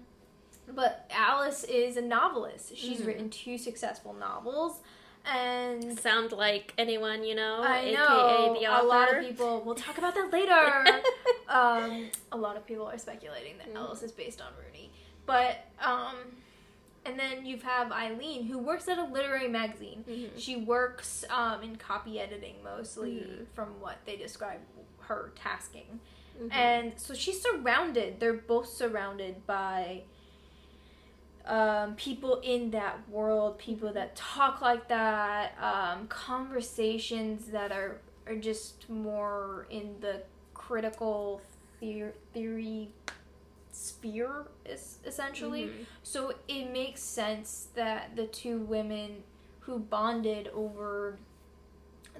[0.74, 2.76] but Alice is a novelist.
[2.76, 3.06] She's Mhm.
[3.06, 4.80] written two successful novels,
[5.24, 9.62] and Sound like anyone you know, I aka know the a lot of people.
[9.64, 11.02] We'll talk about that later.
[11.48, 13.76] um, a lot of people are speculating that Mhm.
[13.76, 14.90] Alice is based on Rooney,
[15.26, 16.16] but um,
[17.08, 20.04] and then you have Eileen who works at a literary magazine.
[20.06, 20.30] Mhm.
[20.38, 23.46] She works um, in copy editing mostly, Mhm.
[23.54, 24.60] from what they describe
[25.00, 26.00] her tasking.
[26.38, 26.52] Mhm.
[26.52, 30.02] And so she's surrounded, they're both surrounded by
[31.46, 38.36] um, people in that world, people that talk like that, um, conversations that are, are
[38.36, 40.20] just more in the
[40.52, 41.40] critical
[41.80, 42.90] theor- theory
[43.78, 45.64] sphere, is essentially.
[45.68, 45.84] Mhm.
[46.02, 49.22] So it makes sense that the two women
[49.60, 51.18] who bonded over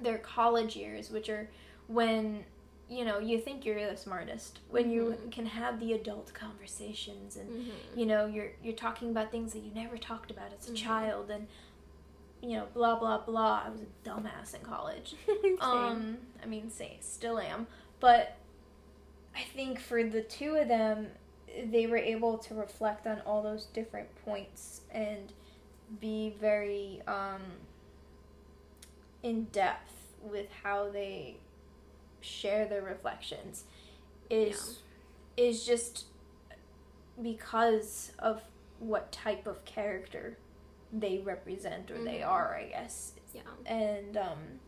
[0.01, 1.49] their college years, which are
[1.87, 2.45] when
[2.89, 5.31] you know you think you're the smartest, when you Mhm.
[5.31, 7.73] can have the adult conversations and Mhm.
[7.95, 10.75] you know you're you're talking about things that you never talked about as a Mhm.
[10.77, 11.47] child and
[12.41, 13.63] you know blah blah blah.
[13.65, 15.15] I was a dumbass in college.
[15.61, 17.67] Um, I mean, say still am,
[17.99, 18.37] but
[19.35, 21.11] I think for the two of them,
[21.65, 25.33] they were able to reflect on all those different points and
[25.99, 27.41] be very um,
[29.23, 31.37] in depth with how they
[32.21, 33.63] share their reflections.
[34.29, 34.79] Is
[35.37, 36.05] is just
[37.21, 38.41] because of
[38.79, 40.37] what type of character
[40.93, 42.27] they represent or they Mhm.
[42.27, 43.41] are, I guess yeah.
[43.65, 44.59] and um,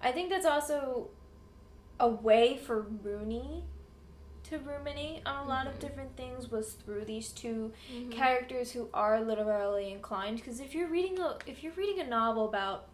[0.00, 1.08] I think that's also
[2.00, 3.64] a way for Rooney
[4.52, 5.80] to ruminate on a lot of Mhm.
[5.80, 8.12] different things was through these 2 Mhm.
[8.12, 10.36] characters who are literally inclined.
[10.38, 12.86] Because if you're reading a if you're reading a novel about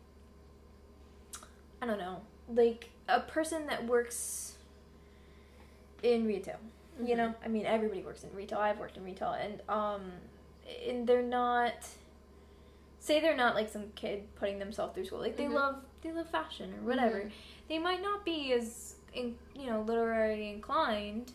[1.82, 4.56] I don't know like a person that works
[6.02, 6.58] in retail,
[7.00, 7.16] you Mhm.
[7.16, 8.58] know I mean everybody works in retail.
[8.58, 10.12] I've worked in retail and um
[10.86, 11.88] and they're not
[13.00, 15.54] say they're not like some kid putting themselves through school like they Mhm.
[15.54, 17.30] love they love fashion or whatever Mhm.
[17.68, 21.32] they might not be as in, you know literary inclined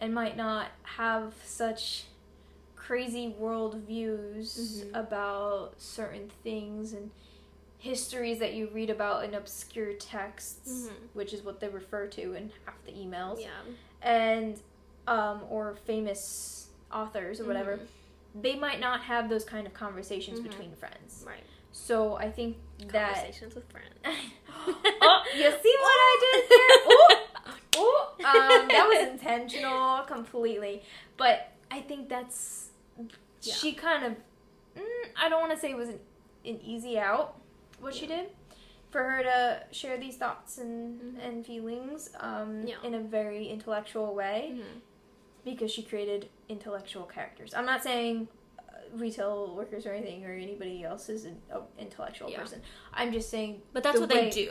[0.00, 2.04] and might not have such
[2.76, 4.98] crazy world views Mhm.
[5.00, 7.10] about certain things and
[7.78, 10.92] histories that you read about in obscure texts Mhm.
[11.14, 13.50] which is what they refer to in half the emails Yeah.
[14.02, 14.60] and
[15.06, 17.86] um, or famous authors or whatever Mhm.
[18.42, 20.44] they might not have those kind of conversations Mhm.
[20.44, 21.42] between friends Right.
[21.72, 22.58] so i think
[22.88, 23.94] that Conversations with friends.
[25.00, 27.18] oh you see what i did there
[28.24, 30.82] um, that was intentional completely
[31.16, 32.68] but i think that's
[33.42, 33.54] Yeah.
[33.54, 34.12] she kind of
[34.76, 34.82] mm,
[35.22, 36.00] i don't want to say it was an,
[36.44, 37.36] an easy out
[37.80, 38.26] what she did
[38.90, 41.24] for her to share these thoughts and, Mhm.
[41.26, 42.74] and feelings um, Yeah.
[42.82, 44.80] in a very intellectual way Mhm.
[45.44, 47.54] because she created intellectual characters.
[47.54, 48.26] I'm not saying
[48.58, 48.62] uh,
[48.94, 52.40] retail workers or anything or anybody else is an uh, intellectual Yeah.
[52.40, 52.62] person.
[52.92, 54.50] I'm just saying But that's The what way- they do.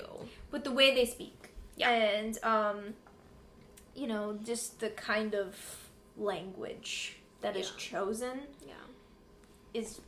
[0.52, 1.50] But the way they speak.
[1.76, 1.90] Yeah.
[1.92, 2.94] And um
[3.96, 5.56] you know, just the kind of
[6.18, 7.78] language that is Yeah.
[7.78, 8.74] chosen Yeah.
[9.74, 10.02] is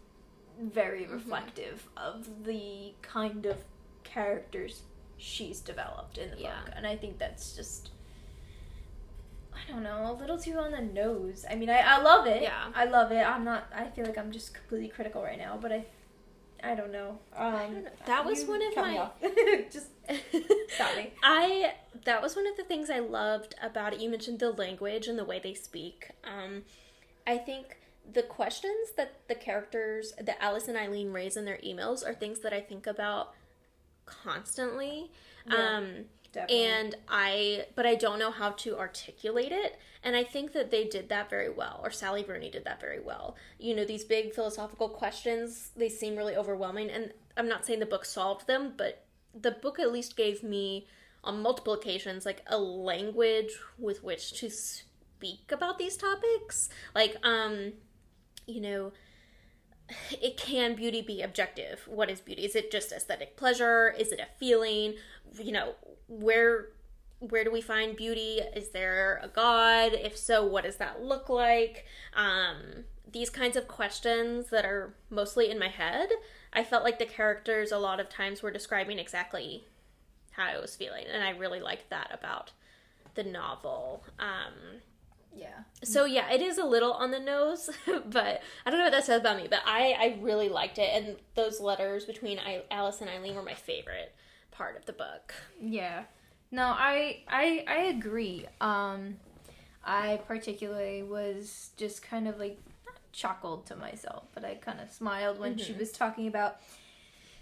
[0.59, 1.11] very Mhm.
[1.13, 3.63] reflective of the kind of
[4.03, 4.81] characters
[5.17, 6.59] she's developed in the Yeah.
[6.63, 6.73] book.
[6.75, 7.91] And I think that's just
[9.53, 11.45] I don't know, a little too on the nose.
[11.49, 12.41] I mean, I, I love it.
[12.41, 12.71] Yeah.
[12.73, 13.21] I love it.
[13.21, 15.85] I'm not I feel like I'm just completely critical right now, but I
[16.63, 17.19] I don't know.
[17.35, 17.91] Um don't know.
[18.05, 19.09] That was one of my-
[19.71, 19.89] just
[20.97, 21.11] me.
[21.23, 21.73] I
[22.05, 23.99] that was one of the things I loved about it.
[23.99, 26.11] You mentioned the language and the way they speak.
[26.23, 26.63] Um,
[27.27, 27.77] I think
[28.11, 32.39] the questions that the characters that Alice and Eileen raise in their emails are things
[32.39, 33.33] that I think about
[34.05, 35.11] constantly.
[35.47, 35.77] Yeah.
[35.77, 36.05] Um,
[36.49, 39.77] and I, but I don't know how to articulate it.
[40.03, 42.99] And I think that they did that very well, or Sally Rooney did that very
[42.99, 43.35] well.
[43.59, 46.89] You know, these big philosophical questions, they seem really overwhelming.
[46.89, 49.03] And I'm not saying the book solved them, but
[49.39, 50.87] the book at least gave me,
[51.23, 56.69] on multiple occasions, like a language with which to speak about these topics.
[56.95, 57.73] Like, um,
[58.47, 58.91] you know,
[60.21, 61.81] it can beauty be objective?
[61.87, 62.43] What is beauty?
[62.43, 63.93] Is it just aesthetic pleasure?
[63.97, 64.95] Is it a feeling?
[65.39, 65.73] You know,
[66.07, 66.69] where
[67.19, 68.39] where do we find beauty?
[68.55, 69.93] Is there a God?
[69.93, 71.85] If so, what does that look like?
[72.15, 76.09] Um, these kinds of questions that are mostly in my head.
[76.53, 79.65] I felt like the characters a lot of times were describing exactly
[80.31, 82.51] how I was feeling, and I really liked that about
[83.15, 84.03] the novel.
[84.19, 84.79] Um,
[85.35, 85.63] Yeah.
[85.83, 87.69] so yeah, it is a little on the nose,
[88.05, 89.47] but I don't know what that says about me.
[89.49, 93.43] But I, I really liked it, and those letters between I, Alice and Eileen were
[93.43, 94.13] my favorite
[94.51, 95.33] part of the book.
[95.61, 96.03] Yeah.
[96.51, 98.45] No, I I I agree.
[98.59, 99.17] Um
[99.85, 102.59] I particularly was just kind of like
[103.11, 106.57] chuckled to myself, but I kind of smiled when she was talking about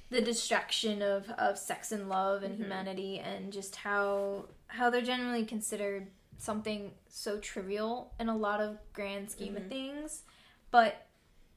[0.09, 5.45] the distraction of of sex and love and humanity and just how how they're generally
[5.45, 10.23] considered something so trivial in a lot of grand scheme of things,
[10.71, 11.05] but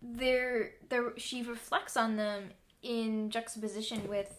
[0.03, 2.51] they're they're she reflects on them
[2.83, 4.39] in juxtaposition with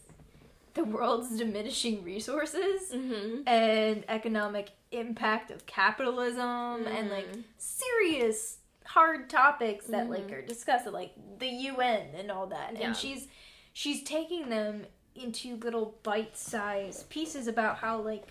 [0.73, 3.47] the world's diminishing resources Mm-hmm.
[3.47, 7.43] and economic impact of capitalism and like Mm.
[7.57, 10.35] serious hard topics that like mm-hmm.
[10.35, 12.73] are discussed like the UN and all that.
[12.73, 12.87] Yeah.
[12.87, 13.27] and she's
[13.73, 18.27] she's taking them into little bite-sized pieces about how like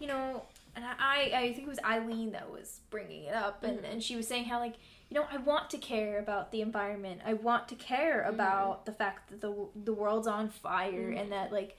[0.00, 0.42] you know
[0.74, 3.62] and I I think it was Eileen that was bringing it up.
[3.62, 3.92] And mm-hmm.
[3.92, 4.74] and she was saying how like
[5.08, 7.20] you know I want to care about the environment.
[7.24, 8.34] I want to care mm-hmm.
[8.34, 11.76] about the fact that the the world's on fire and that like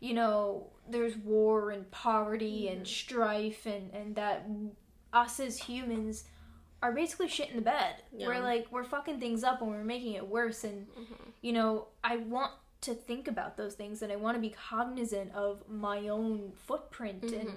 [0.00, 4.46] you know there's war and poverty and strife and and that
[5.12, 6.24] us as humans
[6.82, 7.96] are basically shit in the bed.
[8.12, 8.28] Yeah.
[8.28, 10.86] we're like we're fucking things up and we're making it worse and
[11.40, 15.32] you know i want to think about those things and i want to be cognizant
[15.34, 17.50] of my own footprint and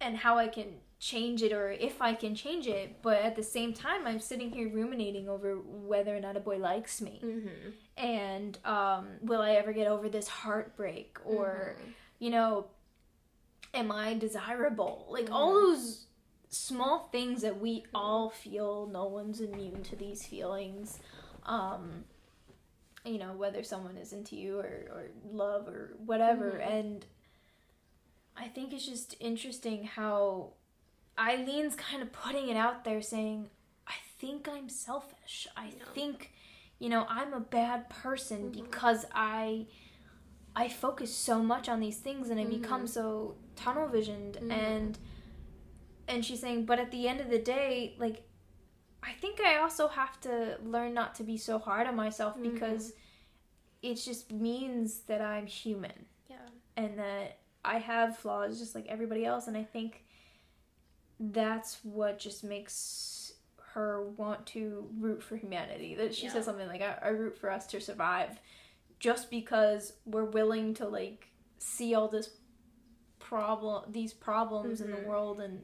[0.00, 0.66] and how i can
[0.98, 4.50] change it or if i can change it but at the same time i'm sitting
[4.50, 7.20] here ruminating over whether or not a boy likes me.
[7.24, 7.70] Mm-hmm.
[7.96, 11.76] and um, will I ever get over this heartbreak or
[12.18, 12.66] you know
[13.74, 15.06] am I desirable?
[15.10, 16.06] Like all those
[16.50, 20.98] small things that we all feel no one's immune to these feelings
[21.46, 22.04] um
[23.04, 26.50] you know whether someone is into you or, or love or whatever.
[26.50, 26.72] Mm-hmm.
[26.72, 27.06] And
[28.36, 30.50] I think it's just interesting how
[31.18, 33.48] Eileen's kind of putting it out there saying
[33.86, 35.48] I think I'm selfish.
[35.56, 35.84] I Yeah.
[35.94, 36.32] think
[36.78, 38.62] you know i'm a bad person mm-hmm.
[38.62, 39.66] because i
[40.56, 42.86] i focus so much on these things and i become mm-hmm.
[42.86, 44.98] so tunnel visioned and
[46.10, 48.22] and she's saying but at the end of the day like
[49.02, 52.92] i think i also have to learn not to be so hard on myself because
[53.82, 56.36] it just means that i'm human Yeah.
[56.76, 60.04] and that I have flaws just like everybody else and I think
[61.18, 63.32] that's what just makes
[63.74, 65.94] her want to root for humanity.
[65.94, 66.32] That she Yeah.
[66.32, 68.40] says something like I, I root for us to survive
[68.98, 72.30] just because we're willing to like see all this
[73.18, 75.06] problem these problems in the Mhm.
[75.06, 75.62] world and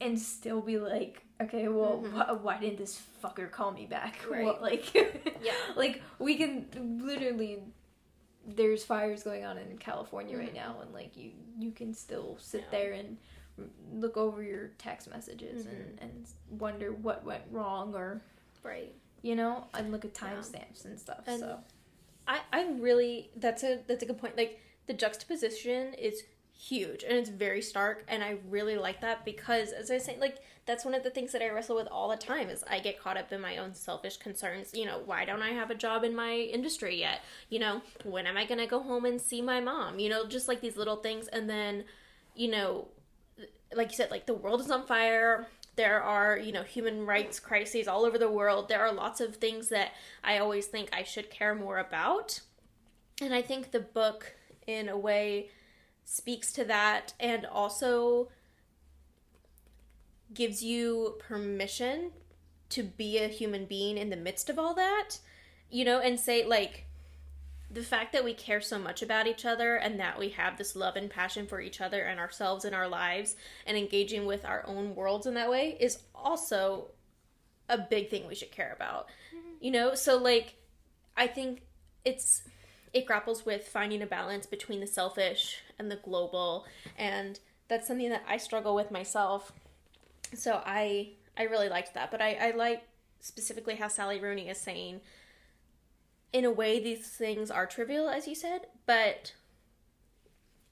[0.00, 2.10] and still be like okay well Mhm.
[2.38, 4.60] wh- why didn't this fucker call me back Right.
[4.60, 5.52] Like Yeah.
[5.76, 7.62] like we can literally
[8.46, 10.54] there's fires going on in California right Mhm.
[10.54, 12.78] now and like you you can still sit Yeah.
[12.78, 13.16] there and
[13.92, 16.02] look over your text messages and, Mhm.
[16.02, 16.26] and
[16.58, 18.22] wonder what went wrong or
[18.62, 18.94] Right.
[19.22, 20.28] you know and look at Yeah.
[20.34, 21.60] timestamps and stuff And- so
[22.26, 24.36] I, I really that's a that's a good point.
[24.36, 26.22] Like the juxtaposition is
[26.60, 30.42] huge and it's very stark and I really like that because as I say like
[30.66, 33.00] that's one of the things that I wrestle with all the time is I get
[33.00, 34.72] caught up in my own selfish concerns.
[34.74, 37.22] You know, why don't I have a job in my industry yet?
[37.48, 39.98] You know, when am I gonna go home and see my mom?
[39.98, 41.84] You know, just like these little things and then,
[42.36, 42.88] you know,
[43.74, 45.48] like you said, like the world is on fire.
[45.76, 48.68] There are, you know, human rights crises all over the world.
[48.68, 49.92] There are lots of things that
[50.22, 52.40] I always think I should care more about.
[53.22, 54.34] And I think the book,
[54.66, 55.48] in a way,
[56.10, 58.28] speaks to that and also
[60.34, 62.10] gives you permission
[62.68, 65.18] to be a human being in the midst of all that,
[65.70, 66.86] you know, and say, like,
[67.70, 70.74] the fact that we care so much about each other and that we have this
[70.74, 74.64] love and passion for each other and ourselves and our lives and engaging with our
[74.66, 76.88] own worlds in that way is also
[77.68, 79.06] a big thing we should care about.
[79.32, 79.64] Mm-hmm.
[79.64, 80.56] You know, so like
[81.16, 81.62] I think
[82.04, 82.42] it's
[82.92, 86.66] it grapples with finding a balance between the selfish and the global
[86.96, 89.52] and that's something that I struggle with myself.
[90.34, 92.82] So I I really liked that, but I I like
[93.20, 95.00] specifically how Sally Rooney is saying
[96.32, 99.34] in a way these things are trivial as you said, but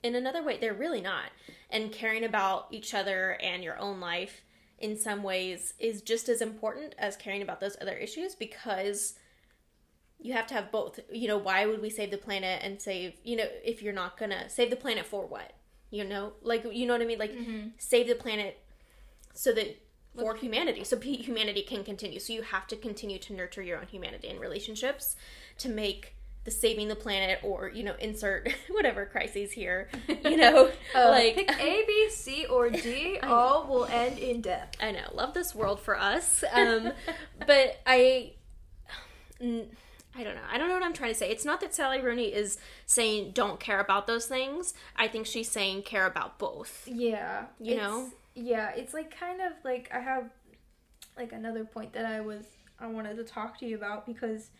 [0.02, 1.30] in another way they're really not.
[1.70, 4.42] And caring about each other and your own life
[4.78, 9.14] in some ways is just as important as caring about those other issues because
[10.20, 10.98] you have to have both.
[11.12, 14.18] You know, why would we save the planet and save, you know, if you're not
[14.18, 15.52] going to save the planet for what?
[15.90, 17.18] You know, like you know what I mean?
[17.18, 17.68] Like Mm-hmm.
[17.78, 18.60] save the planet
[19.34, 19.80] so that
[20.18, 22.18] for humanity, so humanity can continue.
[22.18, 25.14] So you have to continue to nurture your own humanity and relationships
[25.58, 26.14] to make
[26.44, 29.88] the saving the planet or you know insert whatever crises here.
[30.22, 33.18] You know, Uh, like pick A, B, C, or D.
[33.22, 34.72] all will end in death.
[34.80, 36.42] I know, love this world for us.
[36.52, 36.92] Um,
[37.46, 38.32] but I,
[39.40, 39.68] n-
[40.16, 40.42] I don't know.
[40.50, 41.30] I don't know what I'm trying to say.
[41.30, 44.74] It's not that Sally Rooney is saying don't care about those things.
[44.96, 46.88] I think she's saying care about both.
[46.90, 48.10] Yeah, You know?
[48.34, 50.30] Yeah, it's like kind of like I have
[51.16, 52.44] like another point that I was
[52.80, 54.50] I wanted to talk to you about because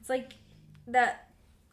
[0.00, 0.34] it's like
[0.88, 1.27] that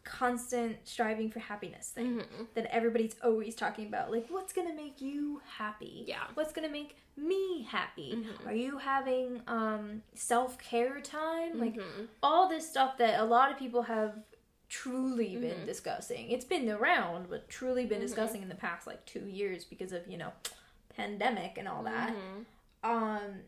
[0.06, 2.46] constant striving for happiness thing Mhm.
[2.54, 4.10] that everybody's always talking about.
[4.10, 6.04] Like, what's gonna make you happy?
[6.06, 6.24] Yeah.
[6.34, 8.12] What's gonna make me happy?
[8.14, 8.46] Mhm.
[8.46, 11.58] Are you having um self care time?
[11.58, 12.08] Like Mhm.
[12.22, 14.22] all this stuff that a lot of people have
[14.68, 15.66] truly been Mhm.
[15.66, 16.30] discussing.
[16.30, 18.06] It's been around, but truly been Mhm.
[18.08, 20.32] discussing in the past like two years because of you know
[20.90, 22.14] pandemic and all that.
[22.82, 23.42] Um,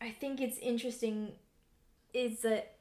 [0.00, 1.38] I think it's interesting.
[2.12, 2.73] Is that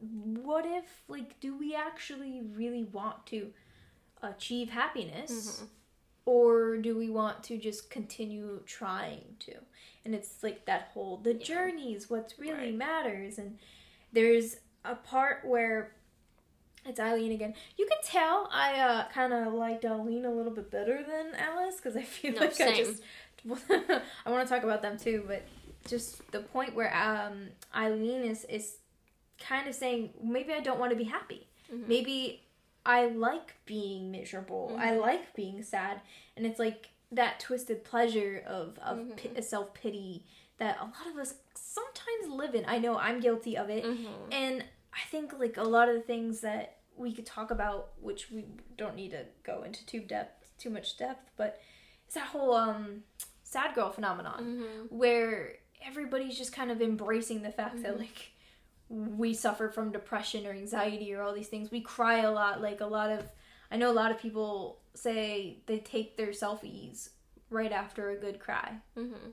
[0.00, 3.52] what if like do we actually really want to
[4.22, 5.60] achieve happiness?
[5.62, 5.68] Mhm.
[6.26, 9.54] Or do we want to just continue trying to?
[10.04, 11.42] And it's like that whole the Yeah.
[11.44, 12.74] journey is what really Right.
[12.74, 13.38] matters.
[13.38, 13.58] And
[14.12, 15.94] there's a part where
[16.86, 17.54] it's Eileen again.
[17.76, 21.76] You can tell I uh, kind of liked Eileen a little bit better than Alice
[21.76, 23.02] because I feel No, like I just
[24.24, 25.42] I want to talk about them too, but
[25.88, 28.76] just the point where um, Eileen is is
[29.40, 31.48] kind of saying maybe I don't want to be happy.
[31.72, 31.88] Mhm.
[31.88, 32.42] Maybe
[32.86, 34.76] I like being miserable.
[34.78, 35.00] I Mhm.
[35.00, 36.00] like being sad,
[36.36, 39.42] and it's like that twisted pleasure of of Mhm.
[39.42, 40.24] self pity
[40.58, 42.64] that a lot of us sometimes live in.
[42.66, 44.32] I know I'm guilty of it, Mhm.
[44.32, 48.30] and I think like a lot of the things that we could talk about, which
[48.30, 48.44] we
[48.76, 51.60] don't need to go into too depth, too much depth, but
[52.04, 53.04] it's that whole um
[53.42, 54.44] sad girl phenomenon
[54.88, 54.92] Mhm.
[54.92, 58.00] where everybody's just kind of embracing the fact that Mhm.
[58.00, 58.32] like
[58.90, 61.70] we suffer from depression or anxiety or all these things.
[61.70, 62.60] We cry a lot.
[62.60, 63.24] Like a lot of,
[63.70, 67.10] I know a lot of people say they take their selfies
[67.50, 68.74] right after a good cry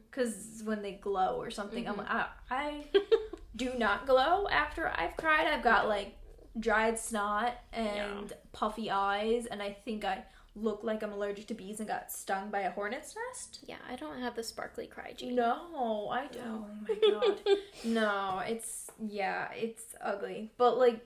[0.09, 1.87] because when they glow or something.
[1.87, 2.05] I'm Mhm.
[2.07, 2.83] I, I
[3.55, 5.47] do not glow after I've cried.
[5.47, 6.15] I've got like
[6.59, 10.23] dried snot and puffy eyes, and I think I
[10.55, 13.59] look like I'm allergic to bees and got stung by a hornet's nest.
[13.67, 15.35] Yeah, I don't have the sparkly cry gene.
[15.35, 16.65] No, I don't.
[16.65, 17.39] Oh my god.
[17.83, 20.51] no, it's yeah, it's ugly.
[20.57, 21.05] But like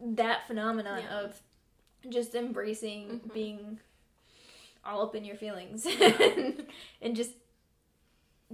[0.00, 1.20] that phenomenon Yeah.
[1.20, 1.40] of
[2.08, 3.32] just embracing Mhm.
[3.34, 3.80] being
[4.84, 6.66] all up in your feelings and,
[7.02, 7.32] and just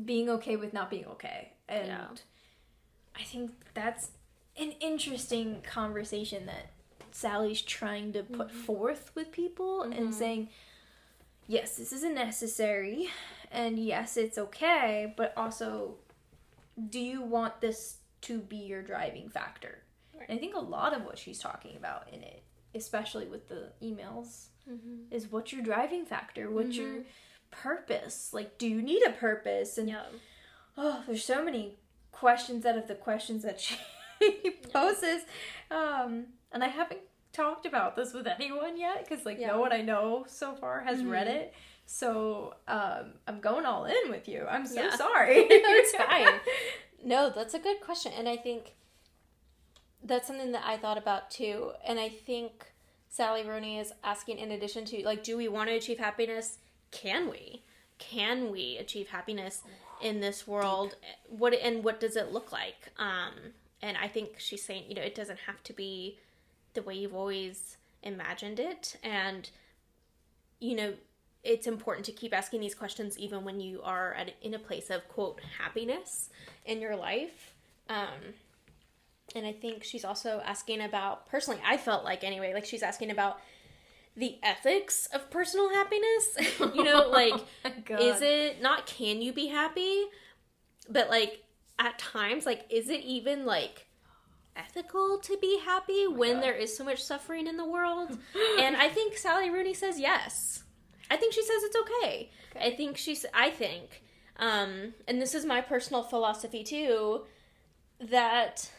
[0.05, 1.53] being okay with not being okay.
[1.69, 2.07] And Yeah.
[3.15, 4.11] I think that's
[4.59, 6.67] an interesting conversation that
[7.13, 8.65] Sally's trying to put Mhm.
[8.65, 9.97] forth with people Mhm.
[9.97, 10.51] and saying,
[11.47, 13.09] yes, this isn't necessary,
[13.51, 15.97] and yes, it's okay, but also,
[16.91, 19.79] do you want this to be your driving factor?
[20.19, 20.29] Right.
[20.29, 22.43] And I think a lot of what she's talking about in it,
[22.75, 25.05] especially with the emails, Mhm.
[25.13, 26.51] is what's your driving factor?
[26.51, 27.05] What's your Mhm.
[27.51, 28.33] purpose?
[28.35, 29.79] Like, do you need a purpose?
[29.79, 29.95] And
[30.77, 31.79] oh, there's so many
[32.13, 33.77] questions out of the questions that she
[34.73, 35.23] poses.
[35.71, 37.01] Um, and I haven't
[37.33, 39.49] talked about this with anyone yet because, like, Yeah.
[39.49, 41.35] no one I know so far has read Mhm.
[41.37, 41.55] it.
[41.89, 44.45] So um, I'm going all in with you.
[44.49, 44.97] I'm so Yeah.
[44.97, 45.37] sorry.
[45.49, 46.41] it's fine.
[47.05, 48.13] No, that's a good question.
[48.17, 48.75] And I think
[50.03, 51.73] that's something that I thought about too.
[51.87, 52.73] And I think
[53.09, 56.59] Sally Rooney is asking, in addition to, like, do we want to achieve happiness?
[56.91, 57.63] Can we?
[57.99, 59.63] Can we achieve happiness
[60.03, 60.97] in this world?
[61.29, 62.93] What and what does it look like?
[62.99, 66.19] Um, and I think she's saying, you know, it doesn't have to be
[66.75, 68.97] the way you've always imagined it.
[69.03, 69.49] And,
[70.61, 70.95] you know,
[71.47, 74.91] it's important to keep asking these questions even when you are at, in a place
[74.91, 76.29] of quote happiness
[76.65, 77.53] in your life.
[77.89, 78.35] Um,
[79.35, 83.11] and i think she's also asking about personally i felt like anyway like she's asking
[83.11, 83.41] about
[84.17, 86.37] the ethics of personal happiness.
[86.75, 87.35] You know like
[87.91, 90.05] Oh is it not can you be happy?
[90.89, 91.43] But like
[91.79, 93.87] at times like is it even like
[94.57, 96.43] ethical to be happy when Oh God.
[96.45, 98.17] there is so much suffering in the world?
[98.59, 100.63] And i think sally rooney says yes
[101.11, 102.67] i think she says it's okay, Okay.
[102.67, 104.03] i think she's i think
[104.39, 107.23] um and this is my personal philosophy too
[108.01, 108.71] that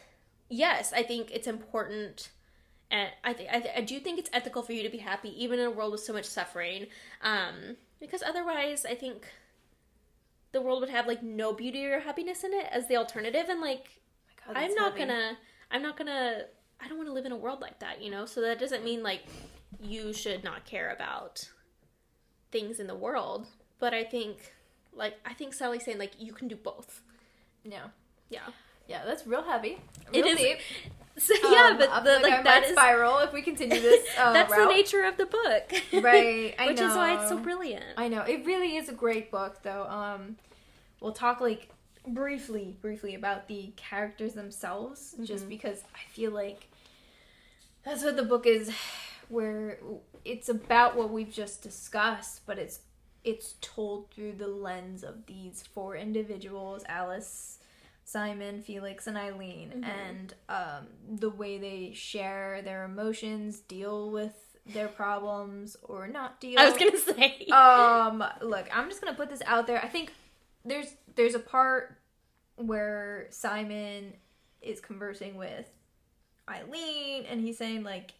[0.48, 2.30] yes i think it's important
[2.90, 5.30] and I, th- I, th- I do think it's ethical for you to be happy
[5.44, 6.86] even in a world with so much suffering
[7.22, 9.26] um because otherwise i think
[10.52, 13.60] the world would have like no beauty or happiness in it as the alternative and
[13.60, 14.00] like
[14.46, 15.00] God, i'm not heavy.
[15.10, 15.38] gonna
[15.70, 16.42] i'm not gonna
[16.80, 18.84] i don't want to live in a world like that you know so that doesn't
[18.84, 19.22] mean like
[19.82, 21.46] you should not care about
[22.50, 23.46] things in the world,
[23.78, 24.52] but I think
[24.94, 27.02] like I think Sally's saying like you can do both.
[27.64, 27.88] Yeah.
[28.30, 28.40] Yeah.
[28.88, 29.78] Yeah, that's real heavy.
[30.12, 30.58] It Real is- deep.
[31.20, 34.06] So, yeah, Um, but the, like I that is spiral if we continue this.
[34.16, 35.72] Uh, that's the nature of the book.
[35.92, 37.84] Right, I Which is why it's so brilliant.
[37.96, 39.82] I know it really is a great book, though.
[39.88, 40.36] Um,
[41.00, 41.70] we'll talk like
[42.06, 45.48] briefly, briefly about the characters themselves, just Mhm.
[45.48, 46.68] because I feel like
[47.84, 48.70] that's what the book is.
[49.28, 49.78] Where
[50.24, 52.80] it's about what we've just discussed, but it's
[53.24, 57.58] it's told through the lens of these four individuals: Alice,
[58.04, 59.84] Simon, Felix, and Eileen, Mhm.
[59.88, 60.86] and um,
[61.18, 64.34] the way they share their emotions, deal with
[64.66, 66.58] their problems, or not deal.
[66.58, 67.46] I was gonna say.
[67.46, 69.82] Um, look, I'm just gonna put this out there.
[69.82, 70.12] I think
[70.64, 71.96] there's there's a part
[72.56, 74.12] where Simon
[74.62, 75.68] is conversing with
[76.48, 78.12] Eileen, and he's saying like,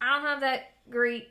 [0.00, 1.28] I don't have that great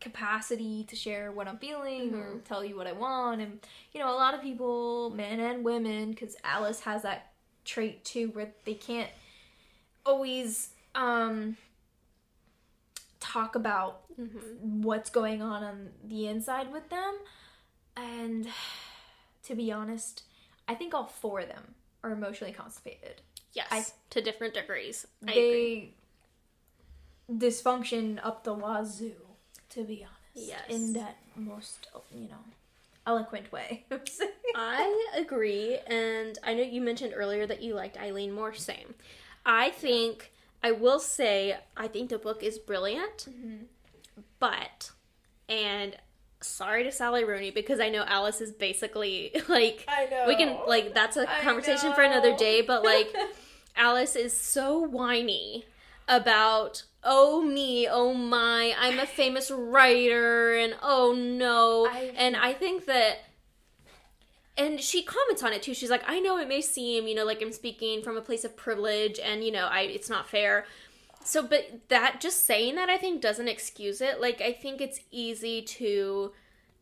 [0.00, 2.44] capacity to share what I'm feeling or Mhm.
[2.44, 3.60] tell you what I want, and
[3.92, 7.32] you know, a lot of people, men and women, because Alice has that
[7.64, 9.10] trait too, where they can't
[10.06, 11.56] always um
[13.20, 14.58] talk about Mhm.
[14.82, 17.18] what's going on on the inside with them.
[17.96, 18.48] And
[19.42, 20.22] to be honest,
[20.68, 23.20] I think all four of them are emotionally constipated.
[23.52, 25.06] Yes, I- to different degrees.
[25.26, 25.94] I agree.
[27.30, 29.12] Dysfunction up the wazoo,
[29.70, 30.48] to be honest.
[30.48, 30.62] Yes.
[30.68, 32.36] In that most, you know,
[33.06, 33.84] eloquent way.
[34.54, 38.54] I agree, and I know you mentioned earlier that you liked Eileen more.
[38.54, 38.94] Same.
[39.44, 40.30] I think
[40.62, 43.64] I will say I think the book is brilliant, Mhm.
[44.38, 44.92] but
[45.48, 45.96] and
[46.40, 50.24] sorry to Sally Rooney because I know Alice is basically like I know.
[50.28, 53.12] we can like that's a conversation for another day, but like
[53.76, 55.64] Alice is so whiny
[56.06, 61.86] about oh me, oh my, I'm a famous writer and oh no.
[61.86, 63.18] I- and I think that
[64.56, 65.72] and she comments on it too.
[65.72, 68.44] She's like, I know it may seem, you know, like I'm speaking from a place
[68.44, 70.66] of privilege and you know, I it's not fair.
[71.24, 74.20] So but that just saying that I think doesn't excuse it.
[74.20, 76.32] Like I think it's easy to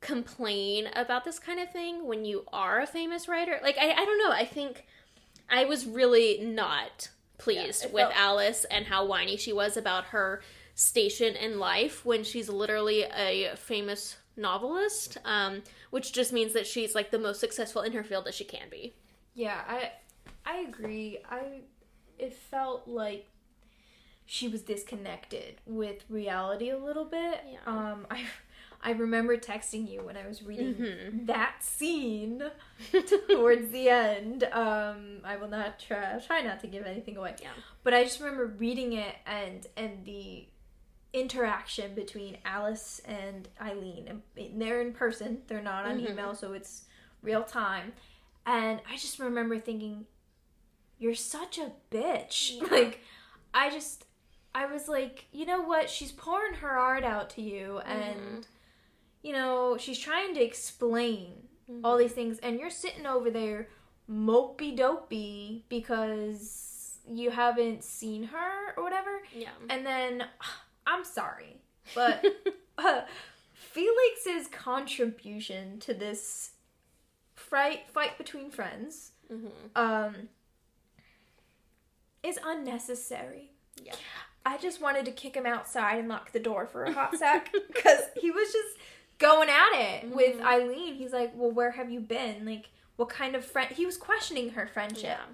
[0.00, 3.58] complain about this kind of thing when you are a famous writer.
[3.62, 4.30] Like I, I don't know.
[4.30, 4.86] I think
[5.50, 10.06] I was really not pleased Yeah, with felt- Alice and how whiny she was about
[10.06, 10.42] her
[10.74, 16.94] station in life when she's literally a famous novelist, um, which just means that she's
[16.94, 18.94] like the most successful in her field that she can be.
[19.34, 19.92] Yeah, I
[20.44, 21.18] I agree.
[21.30, 21.62] I
[22.18, 23.26] it felt like
[24.26, 27.40] she was disconnected with reality a little bit.
[27.50, 27.58] Yeah.
[27.66, 28.24] Um I
[28.86, 31.26] I remember texting you when I was reading Mhm.
[31.26, 32.40] that scene
[33.28, 34.44] towards the end.
[34.44, 37.34] Um I will not try try not to give anything away.
[37.42, 37.50] Yeah.
[37.82, 40.46] But I just remember reading it and and the
[41.12, 44.22] interaction between Alice and Eileen.
[44.36, 45.42] And they're in person.
[45.46, 46.10] They're not on Mhm.
[46.10, 46.84] email, so it's
[47.22, 47.92] real time.
[48.44, 50.06] And I just remember thinking,
[50.98, 52.68] "You're such a bitch." Yeah.
[52.70, 53.00] Like,
[53.54, 54.04] I just,
[54.54, 55.88] I was like, you know what?
[55.90, 58.46] She's pouring her heart out to you, and
[59.22, 61.32] you know she's trying to explain
[61.82, 63.68] all these things, and you're sitting over there
[64.10, 69.22] mopey dopey because you haven't seen her or whatever.
[69.34, 69.50] Yeah.
[69.68, 70.24] And then,
[70.86, 71.60] I'm sorry,
[71.94, 72.24] but
[72.78, 73.02] uh,
[73.54, 76.50] Felix's contribution to this
[77.34, 80.28] fight fight between friends hmm um
[82.22, 83.50] is unnecessary.
[83.82, 83.94] Yeah.
[84.44, 87.52] I just wanted to kick him outside and lock the door for a hot sec
[87.52, 88.78] because he was just
[89.18, 90.44] going at it with Mhm.
[90.44, 90.94] Eileen.
[90.94, 92.44] He's like, "Well, where have you been?
[92.44, 95.26] Like, what kind of friend?" He was questioning her friendship Yeah.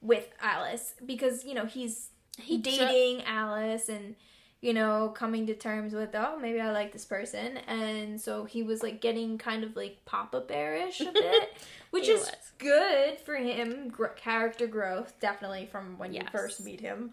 [0.00, 4.16] with Alice because you know he's He ju- dating Alice and
[4.62, 8.62] you know coming to terms with oh maybe I like this person and so he
[8.62, 11.52] was like getting kind of like papa bearish a bit
[11.90, 12.52] which is was.
[12.58, 17.12] good for him gr- character growth definitely from when you first meet him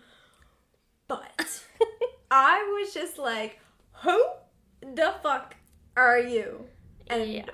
[1.07, 1.61] but
[2.31, 3.59] I was just like
[4.03, 4.25] who
[4.81, 5.55] the fuck
[5.97, 6.65] are you
[7.07, 7.45] and Yeah.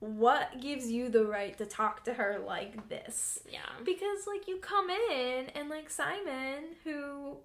[0.00, 3.60] what gives you the right to talk to her like this Yeah.
[3.84, 7.38] because like you come in and like Simon who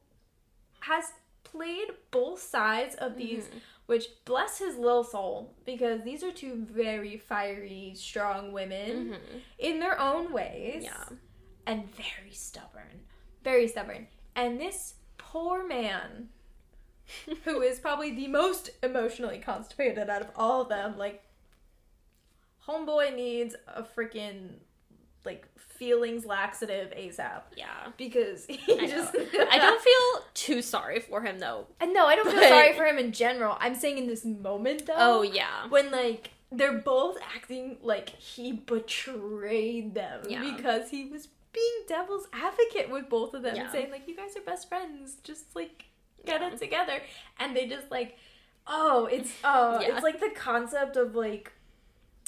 [0.81, 1.13] has
[1.43, 3.61] played both sides of these Mhm.
[3.85, 9.41] which bless his little soul because these are two very fiery strong women Mhm.
[9.59, 11.09] in their own ways Yeah.
[11.65, 13.05] and very stubborn
[13.43, 16.29] very stubborn and this poor man
[17.45, 21.23] who is probably the most emotionally constipated out of all of them like
[22.67, 24.49] homeboy needs a freaking
[25.25, 27.65] like feelings laxative ASAP Yeah.
[27.97, 31.67] because he I just I don't feel too sorry for him though.
[31.79, 33.57] And no, I don't feel sorry for him in general.
[33.59, 34.93] I'm saying in this moment though.
[34.97, 35.67] Oh yeah.
[35.69, 40.53] when like they're both acting like he betrayed them Yeah.
[40.55, 43.63] because he was being devil's advocate with both of them Yeah.
[43.63, 45.85] and saying like you guys are best friends just like
[46.25, 46.47] get Yeah.
[46.51, 47.01] it together
[47.39, 48.17] and they just like
[48.67, 49.93] oh it's oh Yeah.
[49.95, 51.51] it's like the concept of like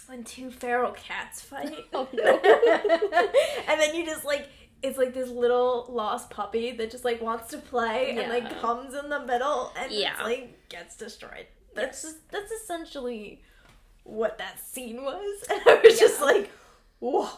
[0.07, 2.23] when two feral cats fight Oh, no.
[3.67, 4.47] and then you just like
[4.83, 8.93] it's like this little lost puppy that just like wants to play and like comes
[8.93, 10.13] in the middle and Yeah.
[10.13, 11.47] it's like gets destroyed.
[11.73, 12.13] That's Yes.
[12.13, 13.41] just, that's essentially
[14.03, 15.43] what that scene was.
[15.49, 16.51] And I was just like,
[16.99, 17.29] whoa.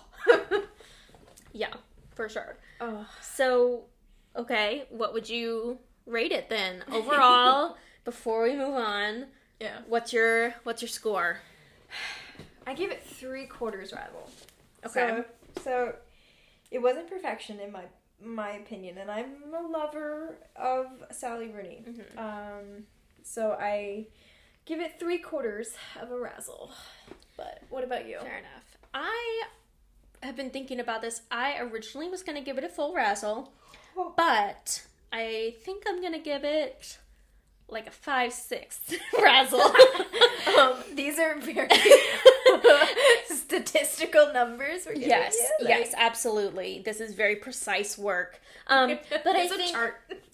[1.54, 1.74] Yeah,
[2.16, 2.58] for sure.
[2.82, 3.08] oh.
[3.22, 3.86] So,
[4.36, 7.78] okay, what would you rate it then overall?
[8.04, 9.26] before we move on,
[9.60, 9.80] Yeah.
[9.88, 11.40] what's your what's your score?
[12.66, 14.30] I give it three quarters rival.
[14.86, 15.24] Okay.
[15.56, 15.96] So, so
[16.72, 17.84] it wasn't perfection in my
[18.24, 21.84] my opinion, and I'm a lover of Sally Rooney.
[21.88, 22.18] Mhm.
[22.18, 22.86] Um,
[23.24, 24.08] so I
[24.66, 26.72] give it three quarters of a razzle.
[27.36, 28.18] But what about you?
[28.20, 28.78] Fair enough.
[28.94, 29.44] I
[30.24, 31.22] have been thinking about this.
[31.30, 33.54] I originally was going to give it a full razzle,
[33.96, 34.14] Oh.
[34.18, 34.82] but
[35.12, 36.98] I think I'm to give it
[37.70, 38.80] like a 5 6
[39.22, 39.62] razzle.
[40.60, 41.70] um, these are very
[43.26, 44.86] statistical numbers.
[44.86, 46.82] We're yes, you, like- yes, absolutely.
[46.84, 48.40] This is very precise work.
[48.68, 49.76] Um, but I think.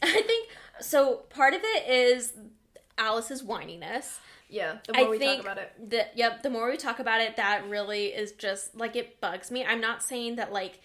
[0.01, 0.49] I think
[0.79, 1.17] so.
[1.29, 2.33] Part of it is
[2.97, 4.17] Alice's whininess.
[4.49, 5.89] Yeah, the I we think talk about it.
[5.89, 9.49] The, yep, the more we talk about it, that really is just like it bugs
[9.49, 9.65] me.
[9.65, 10.79] I'm not saying that like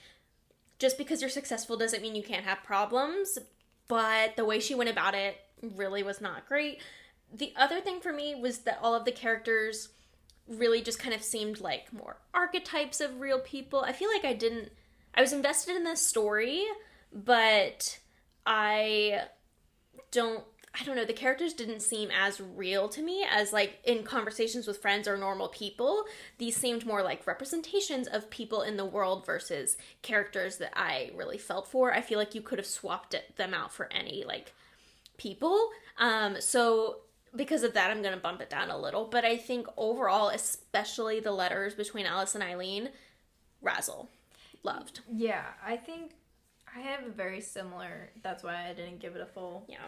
[0.78, 3.39] just because you're successful doesn't mean you can't have problems,
[3.89, 6.80] but the way she went about it really was not great.
[7.32, 9.89] The other thing for me was that all of the characters
[10.47, 13.80] really just kind of seemed like more archetypes of real people.
[13.80, 14.70] I feel like I didn't
[15.14, 16.64] I was invested in this story,
[17.12, 17.99] but
[18.47, 19.22] I
[20.11, 20.45] don't
[20.81, 24.66] I don't know, the characters didn't seem as real to me as like in conversations
[24.66, 26.05] with friends or normal people.
[26.39, 31.39] These seemed more like representations of people in the world versus characters that I really
[31.39, 31.93] felt for.
[31.93, 34.53] I feel like you could have swapped it, them out for any like
[35.16, 35.70] people.
[35.99, 36.99] Um so
[37.35, 40.29] because of that I'm going to bump it down a little, but I think overall
[40.29, 42.91] especially the letters between Alice and Eileen
[43.61, 44.09] razzle.
[44.62, 45.01] Loved.
[45.12, 46.12] Yeah, I think
[46.74, 48.11] I have a very similar.
[48.22, 49.64] That's why I didn't give it a full.
[49.68, 49.79] Yeah.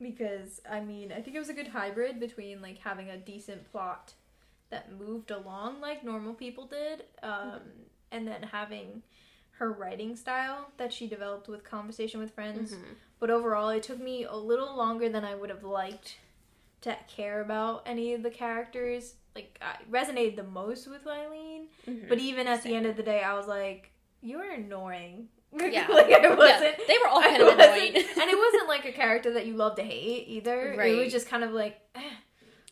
[0.00, 3.70] Because I mean, I think it was a good hybrid between like having a decent
[3.72, 4.14] plot
[4.70, 7.60] that moved along like normal people did, um,
[8.12, 9.02] and then having
[9.52, 12.74] her writing style that she developed with conversation with friends.
[12.74, 12.94] Mhm.
[13.18, 16.18] But overall, it took me a little longer than I would have liked
[16.82, 19.16] to care about any of the characters.
[19.34, 22.08] Like, I resonated the most with Eileen, Mhm.
[22.08, 23.90] but even at the end of the day, I was like,
[24.20, 25.86] "You're annoying." Yeah.
[25.88, 26.76] like I wasn't.
[26.86, 27.96] they were all kind of annoying.
[27.96, 30.74] and it wasn't like a character that you love to hate either.
[30.76, 30.92] Right.
[30.94, 32.00] It was just kind of like, eh.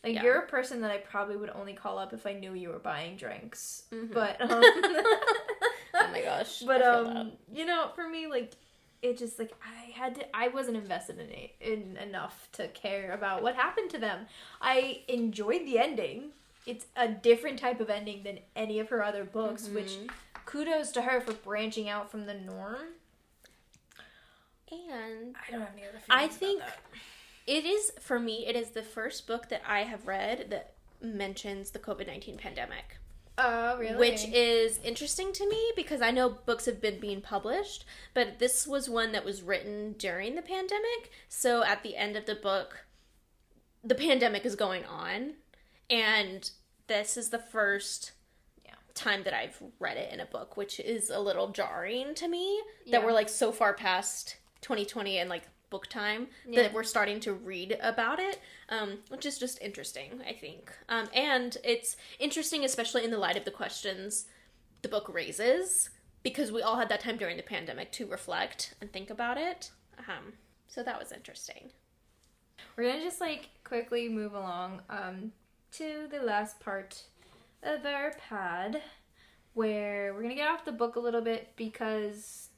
[0.03, 0.23] like Yeah.
[0.23, 2.79] you're a person that I probably would only call up if I knew you were
[2.79, 3.83] buying drinks.
[3.91, 4.13] Mhm.
[4.13, 6.59] But um, oh my gosh.
[6.61, 8.53] but um, you know, for me, like
[9.01, 10.35] it just like I had to.
[10.35, 14.25] I wasn't invested in it in enough to care about what happened to them.
[14.61, 16.31] I enjoyed the ending.
[16.65, 20.09] It's a different type of ending than any of her other books, which Mhm.
[20.47, 22.95] Kudos to her for branching out from the norm.
[24.71, 25.99] and I don't have any other.
[26.09, 26.79] I feelings about think that.
[27.45, 28.45] it is for me.
[28.47, 32.97] It is the first book that I have read that mentions the COVID nineteen pandemic,
[33.37, 33.95] Oh, really?
[33.97, 38.65] which is interesting to me because I know books have been being published, but this
[38.65, 41.11] was one that was written during the pandemic.
[41.29, 42.85] So at the end of the book,
[43.83, 45.33] the pandemic is going on,
[45.89, 46.49] and
[46.87, 48.16] this is the first Yeah.
[48.97, 52.61] Time that I've read it in a book, which is a little jarring to me
[52.85, 52.97] Yeah.
[52.99, 56.63] that we're like so far past 2020 and like book time Yeah.
[56.63, 58.39] that we're starting to read about it,
[58.69, 60.71] um, which is just interesting, I think.
[60.89, 64.27] Um, and it's interesting, especially in the light of the questions
[64.81, 65.89] the book raises,
[66.23, 69.71] because we all had that time during the pandemic to reflect and think about it.
[70.07, 70.33] Um,
[70.67, 71.71] so that was interesting.
[72.75, 75.31] We're gonna just like quickly move along um,
[75.73, 77.03] to the last part
[77.63, 78.81] of our pad,
[79.53, 82.49] where we're gonna get off the book a little bit because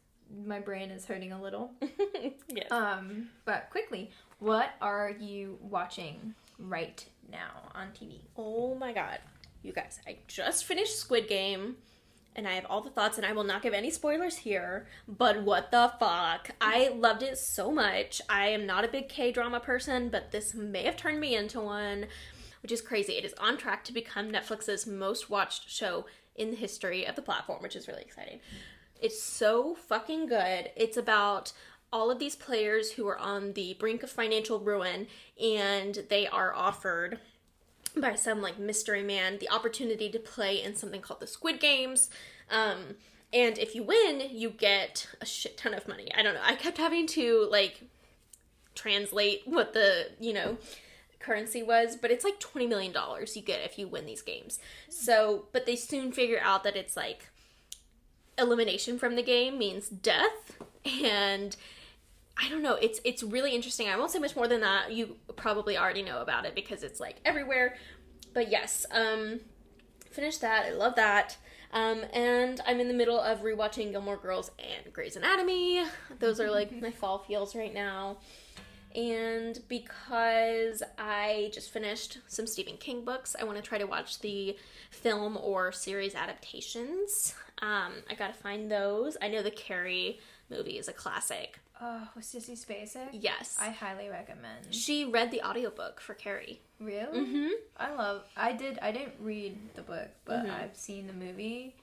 [0.46, 1.72] my brain is hurting a little.
[2.50, 2.72] yes.
[2.72, 8.20] Um, but quickly, what are you watching right now on TV?
[8.38, 9.20] Oh my god.
[9.64, 11.78] You guys, I just finished Squid Game
[12.36, 15.44] and I have all the thoughts and I will not give any spoilers here, but
[15.44, 16.52] what the fuck?
[16.62, 18.22] I loved it so much.
[18.30, 22.06] I am not a big K-drama person, but this may have turned me into one,
[22.62, 23.14] which is crazy.
[23.14, 26.06] It is on track to become Netflix's most watched show
[26.36, 28.40] in the history of the platform, which is really exciting.
[29.02, 30.72] It's so fucking good.
[30.76, 31.54] It's about
[31.92, 35.08] all of these players who are on the brink of financial ruin
[35.42, 37.20] and they are offered
[37.98, 42.10] by some like mystery man the opportunity to play in something called the Squid Games.
[42.52, 42.96] Um,
[43.34, 46.10] and if you win, you get a shit ton of money.
[46.16, 46.42] I don't know.
[46.44, 47.82] I kept having to like
[48.76, 50.58] translate what the, you know,
[51.20, 54.60] currency was, but it's like 20 million dollars you get if you win these games.
[54.90, 57.30] So, but they soon figure out that it's like
[58.38, 61.56] elimination from the game means death and
[62.42, 62.76] I don't know.
[62.76, 63.90] It's it's really interesting.
[63.90, 64.94] I won't say much more than that.
[64.94, 67.76] You probably already know about it because it's like everywhere.
[68.34, 69.42] But yes, um
[70.10, 70.66] finished that.
[70.66, 71.38] I love that.
[71.72, 75.84] Um, and I'm in the middle of rewatching Gilmore Girls and Grey's Anatomy.
[76.20, 78.18] Those are like my fall feels right now.
[78.96, 84.20] And because I just finished some Stephen King books, I want to try to watch
[84.20, 84.58] the
[84.90, 87.36] film or series adaptations.
[87.62, 89.16] Um, I gotta find those.
[89.22, 90.20] I know the Carrie
[90.50, 91.60] movie is a classic.
[91.82, 93.10] Oh, with Sissy Spacek?
[93.14, 93.58] Yes.
[93.62, 94.74] I highly recommend.
[94.74, 96.60] she read the audiobook for Carrie.
[96.80, 97.20] Really?
[97.20, 97.48] Mm-hmm.
[97.78, 98.24] I love.
[98.36, 98.80] I did.
[98.82, 100.50] I didn't read the book, but Mhm.
[100.62, 101.76] I've seen the movie.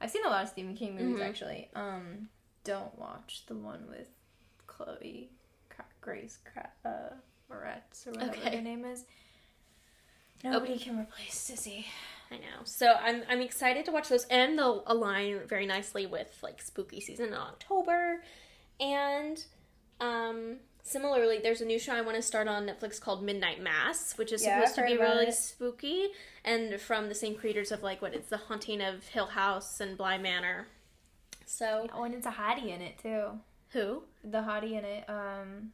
[0.00, 1.28] I've seen a lot of Stephen King movies Mhm.
[1.28, 1.68] actually.
[1.74, 2.28] Um,
[2.64, 4.08] don't watch the one with
[4.66, 5.30] Chloe
[6.10, 7.14] Grace Cra- uh,
[7.52, 8.56] Moretz or whatever Okay.
[8.56, 9.04] her name is.
[10.42, 11.84] Nobody can replace Sissy.
[12.30, 12.64] I know.
[12.64, 17.00] So I'm I'm excited to watch those, and they'll align very nicely with like spooky
[17.00, 18.22] season in October.
[18.80, 19.44] And
[20.00, 24.16] um, similarly, there's a new show I want to start on Netflix called Midnight Mass,
[24.16, 25.34] which is Yeah, supposed to be really it.
[25.34, 26.08] spooky,
[26.44, 29.98] and from the same creators of like what it's the Haunting of Hill House and
[29.98, 30.66] Bly Manor.
[31.44, 33.38] So Oh, and it's a hottie in it too.
[33.72, 34.04] who?
[34.24, 35.04] The hottie in it.
[35.10, 35.72] Um,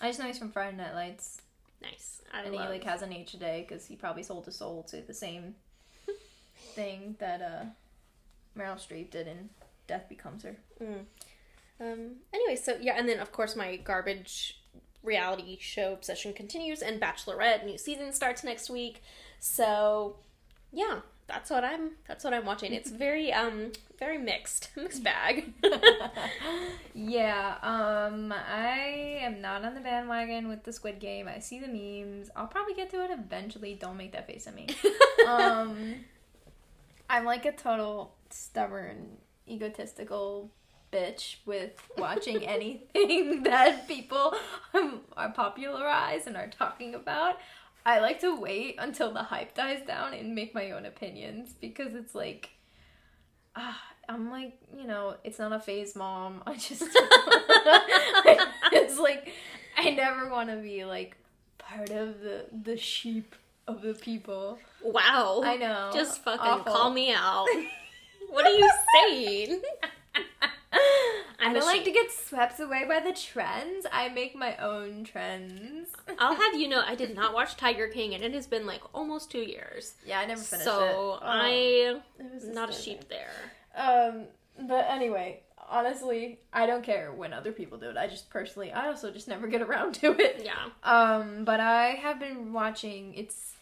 [0.00, 1.42] I just know he's from Friday Night Lights,
[1.82, 2.22] Nice.
[2.32, 5.00] I and he like has an H today because he probably sold his soul to
[5.00, 5.54] the same
[6.74, 7.64] thing that uh
[8.58, 9.50] Meryl Streep did in
[9.86, 10.56] Death Becomes Her.
[10.82, 11.04] Mm.
[11.80, 12.16] Um.
[12.32, 14.60] Anyway, so yeah, and then of course my garbage
[15.04, 19.02] reality show obsession continues, and Bachelorette new season starts next week.
[19.38, 20.16] So
[20.72, 21.90] yeah, that's what I'm.
[22.08, 22.72] That's what I'm watching.
[22.72, 25.52] It's very um very mixed, mixed bag.
[26.94, 31.28] yeah, um, I am not on the bandwagon with the Squid Game.
[31.28, 32.30] I see the memes.
[32.34, 33.74] I'll probably get to it eventually.
[33.74, 34.68] Don't make that face at me.
[35.26, 35.96] um,
[37.10, 40.50] I'm like a total stubborn, egotistical
[40.92, 44.34] bitch with watching anything that people
[44.74, 47.38] um, are popularized and are talking about.
[47.88, 51.94] I like to wait until the hype dies down and make my own opinions because
[51.94, 52.50] it's like,
[53.56, 56.42] ah, I'm like, you know, it's not a phase mom.
[56.46, 56.82] I just,
[58.72, 59.32] it's like,
[59.74, 61.16] I never want to be like
[61.56, 63.34] part of the the sheep
[63.66, 64.58] of the people.
[64.84, 65.40] wow.
[65.42, 65.90] I know.
[65.94, 66.70] Just fucking Awful.
[66.70, 67.46] call me out.
[68.28, 68.70] what are you
[69.00, 69.62] saying?
[71.50, 73.86] I don't like to get swept away by the trends.
[73.92, 75.88] I make my own trends.
[76.18, 78.82] I'll have you know I did not watch Tiger King, and it has been like
[78.94, 79.94] almost two years.
[80.06, 80.90] Yeah, I never finished so it.
[80.90, 83.30] So I was not a sheep there.
[83.76, 84.24] Um,
[84.66, 87.96] but anyway, honestly, I don't care when other people do it.
[87.96, 90.42] I just personally, I also just never get around to it.
[90.44, 90.54] Yeah.
[90.82, 93.14] Um, but I have been watching.
[93.14, 93.54] It's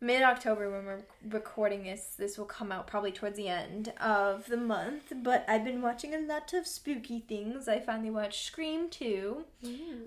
[0.00, 2.14] mid October when we're recording this.
[2.18, 5.12] This will come out probably towards the end of the month.
[5.22, 7.68] But I've been watching a lot of spooky things.
[7.68, 9.44] I finally watched Scream 2.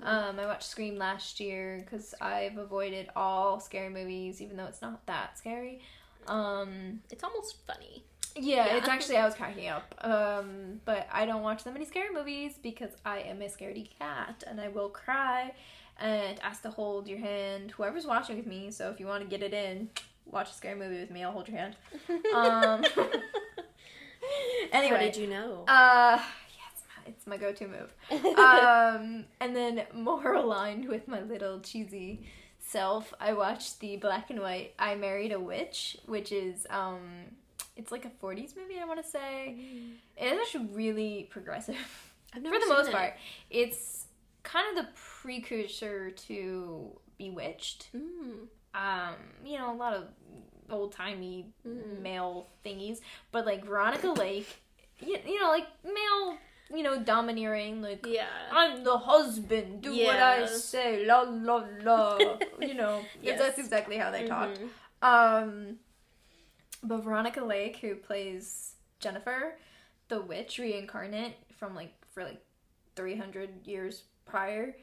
[0.01, 4.81] Um, I watched Scream last year because I've avoided all scary movies, even though it's
[4.81, 5.81] not that scary.
[6.27, 8.03] Um, It's almost funny.
[8.35, 8.77] yeah, Yeah.
[8.77, 9.93] it's actually I was cracking up.
[9.99, 14.43] Um, but I don't watch that many scary movies because I am a scaredy cat
[14.47, 15.53] and I will cry
[15.99, 17.71] and ask to hold your hand.
[17.71, 19.89] Whoever's watching with me, so if you want to get it in,
[20.25, 21.23] watch a scary movie with me.
[21.23, 21.75] I'll hold your hand.
[22.35, 22.83] Um,
[24.71, 25.63] anyway, How did you know?
[25.67, 28.37] uh, yeah, it's my, it's my go-to move.
[28.37, 32.25] um, and then more aligned with my little cheesy
[32.59, 37.01] self, I watched the black and white "I Married a Witch," which is um,
[37.75, 38.79] it's like a '40s movie.
[38.81, 39.55] I want to say
[40.17, 41.75] it is actually really progressive
[42.33, 42.93] I've for the most it.
[42.93, 43.13] part.
[43.49, 44.02] It's
[44.43, 47.89] kind of the precursor to Bewitched.
[47.95, 48.47] Mm.
[48.75, 49.15] Um,
[49.45, 50.07] you know, a lot of
[50.69, 51.99] old timey Mhm.
[52.01, 52.99] male thingies,
[53.31, 54.47] but like Veronica Lake,
[54.99, 56.37] you, you know, like male,
[56.75, 58.27] you know, domineering, like Yeah.
[58.51, 62.17] I'm the husband, do what I say, la la la.
[62.59, 63.37] you know, Yes.
[63.39, 64.59] that's exactly how they talked.
[64.59, 64.69] Mhm.
[65.03, 65.79] Um,
[66.81, 69.57] but Veronica Lake, who plays Jennifer,
[70.07, 72.41] the witch reincarnate from like for like
[72.95, 74.75] three hundred years prior.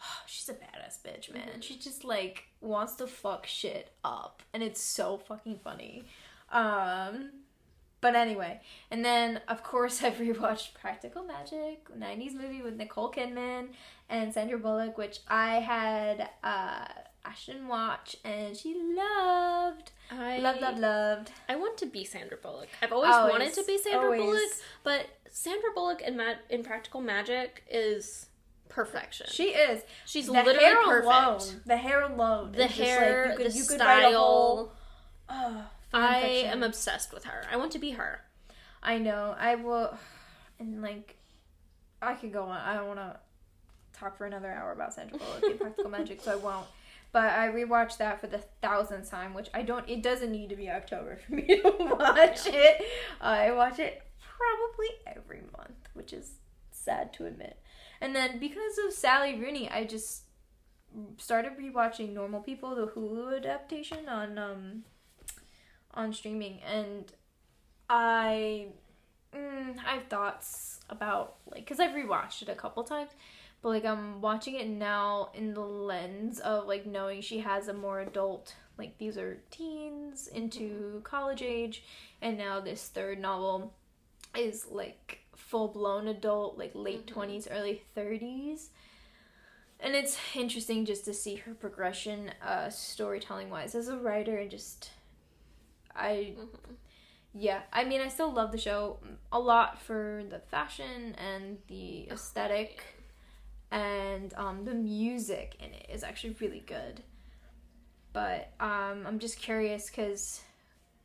[0.26, 1.48] She's a badass bitch, man.
[1.58, 1.62] Mhm.
[1.62, 6.04] She just like wants to fuck shit up, and it's so fucking funny.
[6.52, 7.30] Um,
[8.02, 13.68] But anyway, and then of course I've rewatched Practical Magic, '90s movie with Nicole Kidman
[14.08, 16.86] and Sandra Bullock, which I had uh,
[17.24, 21.30] Ashton watch, and she loved, I loved, loved, loved.
[21.48, 22.68] I want to be Sandra Bullock.
[22.82, 24.20] I've always, Always, wanted to be Sandra always.
[24.20, 24.52] Bullock,
[24.84, 28.26] but Sandra Bullock in Ma- in Practical Magic is
[28.68, 29.26] perfection.
[29.30, 29.82] She is.
[30.06, 31.04] She's the literally hair perfect.
[31.06, 34.12] alone, the hair alone, The just like, hair, you could- the you could style.
[34.12, 34.72] whole-
[35.28, 37.44] Oh, I am obsessed with her.
[37.50, 38.20] I want to be her.
[38.82, 39.34] I know.
[39.38, 39.96] I will,
[40.60, 41.16] and like,
[42.00, 42.58] I could go on.
[42.60, 43.16] I don't want to
[43.98, 46.66] talk for another hour about Sandra Bullock and Practical Magic, so I won't.
[47.12, 49.88] But I rewatched that for the thousandth time, which I don't.
[49.88, 52.82] It doesn't need to be October for me to watch it.
[53.20, 56.32] I watch it probably every month, which is
[56.70, 57.58] sad to admit.
[58.06, 60.26] And then because of Sally Rooney, I just
[61.16, 64.84] started rewatching Normal People, the Hulu adaptation on um
[65.92, 67.12] on streaming, and
[67.90, 68.68] I
[69.34, 73.10] mm, I have thoughts about like because I've rewatched it a couple times,
[73.60, 77.74] but like I'm watching it now in the lens of like knowing she has a
[77.74, 81.82] more adult like these are teens into college age,
[82.22, 83.74] and now this third novel
[84.38, 87.14] is like full blown adult like late Mhm.
[87.14, 88.70] 20s early 30s
[89.78, 94.50] and it's interesting just to see her progression uh storytelling wise as a writer and
[94.50, 94.90] just
[95.94, 96.34] i
[97.32, 98.98] yeah i mean i still love the show
[99.30, 102.82] a lot for the fashion and the aesthetic
[103.70, 107.02] and um the music in it is actually really good.
[108.12, 110.40] But um i'm just curious because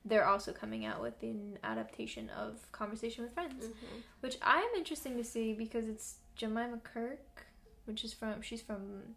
[0.05, 4.01] they're also coming out with an adaptation of conversation with friends Mhm.
[4.21, 7.45] which I am interesting to see because it's Jemima Kirke,
[7.85, 9.15] which is from she's from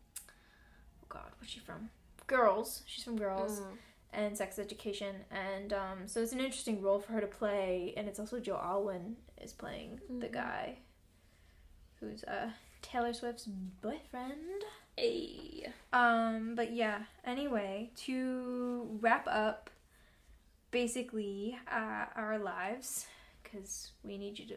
[1.02, 1.90] oh god, what's she from?
[2.26, 2.82] Girls.
[2.86, 3.76] She's from Girls Mhm.
[4.12, 8.08] and Sex Education, and um, so it's an interesting role for her to play, and
[8.08, 10.32] it's also Joe Alwyn is playing the Mhm.
[10.32, 10.78] guy
[12.00, 12.50] who's uh
[12.82, 14.62] Taylor Swift's boyfriend.
[14.98, 15.72] Ay.
[15.92, 19.70] Um, but yeah, anyway, to wrap up
[20.74, 23.06] basically uh, our lives,
[23.42, 24.56] because we need you to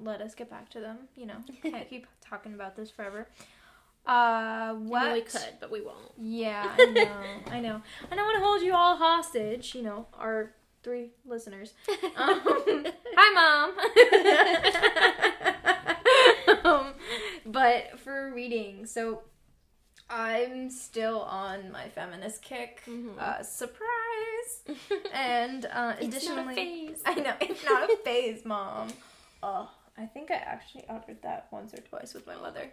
[0.00, 3.26] let us get back to them, you know, can't keep talking about this forever.
[4.06, 5.02] Uh, I what?
[5.06, 6.12] mean, we could, but we won't.
[6.16, 7.82] Yeah, I know, I know.
[8.12, 10.52] And I want to hold you all hostage, you know, our
[10.84, 11.74] three listeners.
[12.16, 12.40] Um,
[13.16, 13.72] hi,
[16.54, 16.64] mom.
[16.64, 16.94] um,
[17.44, 19.22] but for reading, so
[20.08, 22.82] I'm still on my feminist kick.
[22.86, 23.18] Mhm.
[23.18, 23.82] Uh, surprise!
[25.12, 27.02] And uh, It's additionally, not a phase.
[27.04, 28.88] I know it's not a phase, mom.
[29.42, 32.70] Oh, I think I actually uttered that once or twice with my mother.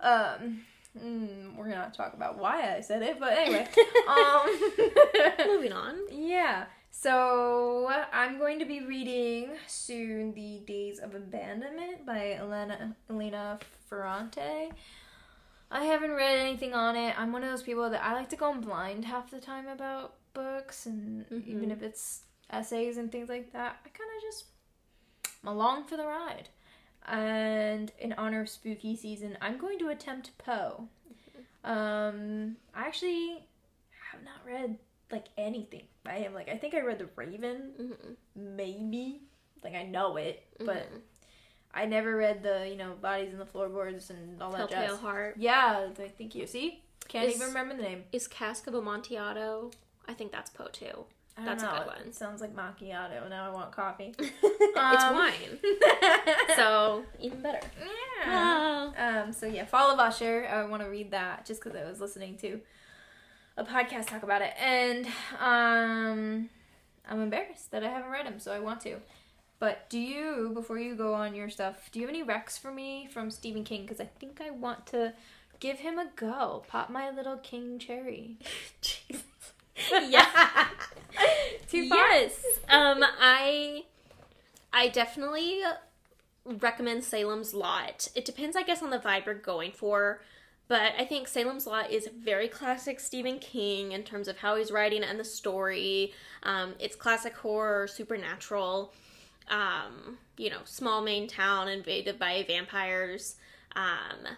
[0.00, 0.62] Um,
[0.98, 3.68] mm, we're gonna talk about why I said it, but anyway.
[4.08, 5.96] um, Moving on.
[6.10, 6.64] yeah.
[6.90, 13.58] So I'm going to be reading soon "The Days of Abandonment" by Elena Elena
[13.88, 14.70] Ferrante.
[15.72, 17.18] I haven't read anything on it.
[17.18, 19.66] I'm one of those people that I like to go in blind half the time
[19.68, 21.72] about books, and even Mhm.
[21.72, 24.44] if it's essays and things like that, I kind of just
[25.42, 26.50] I'm along for the ride.
[27.06, 30.88] And in honor of spooky season, I'm going to attempt Poe.
[31.64, 33.44] Um, I actually
[34.10, 34.78] have not read
[35.10, 36.34] like anything by him.
[36.34, 38.16] Like I think I read The Raven, Mhm.
[38.36, 39.22] maybe.
[39.64, 41.02] Like I know it, but Mhm.
[41.74, 44.98] I never read the you know bodies in the floorboards and all that Telltale jazz.
[45.00, 45.36] Heart.
[45.38, 46.82] Yeah, I think you see.
[47.08, 48.04] Can't Is- even remember the name.
[48.12, 49.70] Is Cask of Amontillado?
[50.08, 51.04] I think that's Poe too.
[51.44, 52.02] That's a good one.
[52.08, 53.28] It sounds like macchiato.
[53.30, 54.14] Now I want coffee.
[54.18, 55.58] it's Um, wine,
[56.56, 57.60] so even better.
[58.26, 58.92] yeah.
[58.96, 59.22] Oh.
[59.24, 60.46] Um, so yeah, Fall of Usher.
[60.50, 62.60] I want to read that just because I was listening to
[63.56, 65.06] a podcast talk about it, and
[65.40, 66.50] um,
[67.08, 68.96] I'm embarrassed that I haven't read them, so I want to.
[69.62, 72.72] But do you, before you go on your stuff, do you have any recs for
[72.72, 73.82] me from Stephen King?
[73.82, 75.12] Because I think I want to
[75.60, 76.64] give him a go.
[76.66, 78.38] Pop my little king cherry.
[79.92, 80.66] yeah.
[81.68, 82.10] Too far?
[82.10, 82.44] Yes.
[82.68, 83.84] Um, I
[84.72, 85.60] I definitely
[86.44, 88.08] recommend Salem's Lot.
[88.16, 90.22] It depends, I guess, on the vibe you're going for.
[90.66, 94.72] But I think Salem's Lot is very classic Stephen King in terms of how he's
[94.72, 96.12] writing and the story.
[96.42, 98.92] Um, it's classic horror, supernatural.
[99.48, 103.36] Um, you know, small Maine town invaded by vampires.
[103.74, 104.36] Um,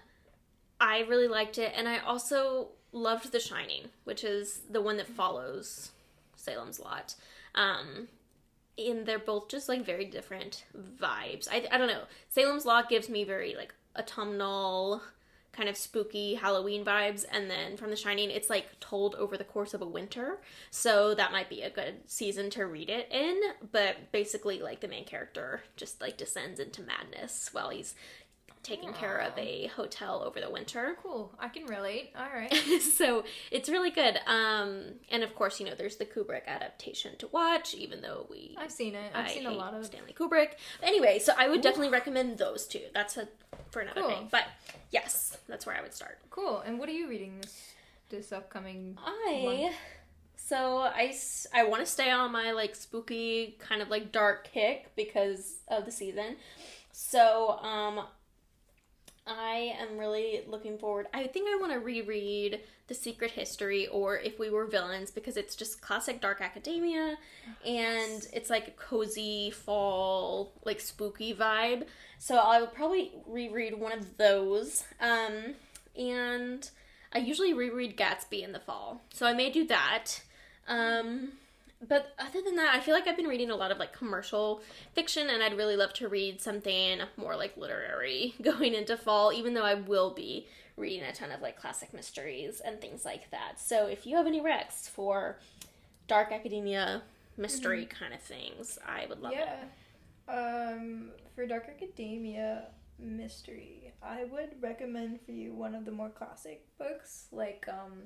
[0.80, 5.06] I really liked it, and I also loved The Shining, which is the one that
[5.06, 5.92] follows
[6.36, 7.14] Salem's Lot.
[7.54, 8.08] Um,
[8.76, 11.48] and they're both just like very different vibes.
[11.50, 12.04] I, I don't know.
[12.28, 15.02] Salem's Lot gives me very like autumnal
[15.54, 19.44] kind of spooky Halloween vibes, and then from The Shining, it's like told over the
[19.44, 20.40] course of a winter.
[20.70, 23.40] So that might be a good season to read it in.
[23.72, 27.94] But basically, like the main character just like descends into madness while he's
[28.64, 30.96] taking care of a hotel over the winter.
[31.02, 31.32] Cool.
[31.38, 32.12] I can relate.
[32.18, 32.52] All right.
[32.96, 34.18] so it's really good.
[34.26, 38.56] Um, and of course, you know, there's the Kubrick adaptation to watch, even though we
[38.58, 39.12] I've seen it.
[39.14, 39.84] I've I seen a lot of.
[39.86, 40.52] Stanley Kubrick.
[40.82, 42.82] Anyway, so I would definitely recommend those two.
[42.92, 43.28] That's a
[43.70, 44.10] for another Cool.
[44.10, 44.28] thing.
[44.30, 44.44] But
[44.90, 46.18] yes, that's where I would start.
[46.30, 46.60] Cool.
[46.60, 47.72] And what are you reading this
[48.08, 48.96] this upcoming?
[49.04, 49.72] I
[50.36, 51.14] so I,
[51.54, 55.84] I want to stay on my like spooky kind of like dark kick because of
[55.84, 56.36] the season.
[56.92, 58.06] So um
[59.26, 61.06] I am really looking forward.
[61.14, 65.38] I think I want to reread The Secret History or If We Were Villains because
[65.38, 67.16] it's just classic dark academia
[67.64, 71.86] and it's like a cozy fall like spooky vibe.
[72.18, 74.84] So I will probably reread one of those.
[75.00, 75.54] Um
[75.96, 76.68] and
[77.12, 79.00] I usually reread Gatsby in the fall.
[79.14, 80.20] So I may do that.
[80.68, 81.32] Um
[81.88, 84.62] but other than that, I feel like I've been reading a lot of like commercial
[84.92, 89.54] fiction, and I'd really love to read something more like literary going into fall, even
[89.54, 93.60] though I will be reading a ton of like classic mysteries and things like that.
[93.60, 95.38] So if you have any recs for
[96.08, 97.02] dark academia
[97.36, 99.38] mystery kind of things, I would love it.
[99.38, 99.64] yeah.
[100.26, 102.68] Um, for Dark Academia
[102.98, 108.04] mystery, I would recommend for you one of the more classic books, like um,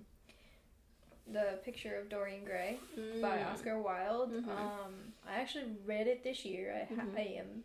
[1.32, 2.78] the Picture of Dorian Gray
[3.20, 3.52] by Mm.
[3.52, 4.32] Oscar Wilde.
[4.32, 4.48] Mhm.
[4.48, 6.74] Um, I actually read it this year.
[6.74, 7.16] I, ha- Mhm.
[7.18, 7.64] I am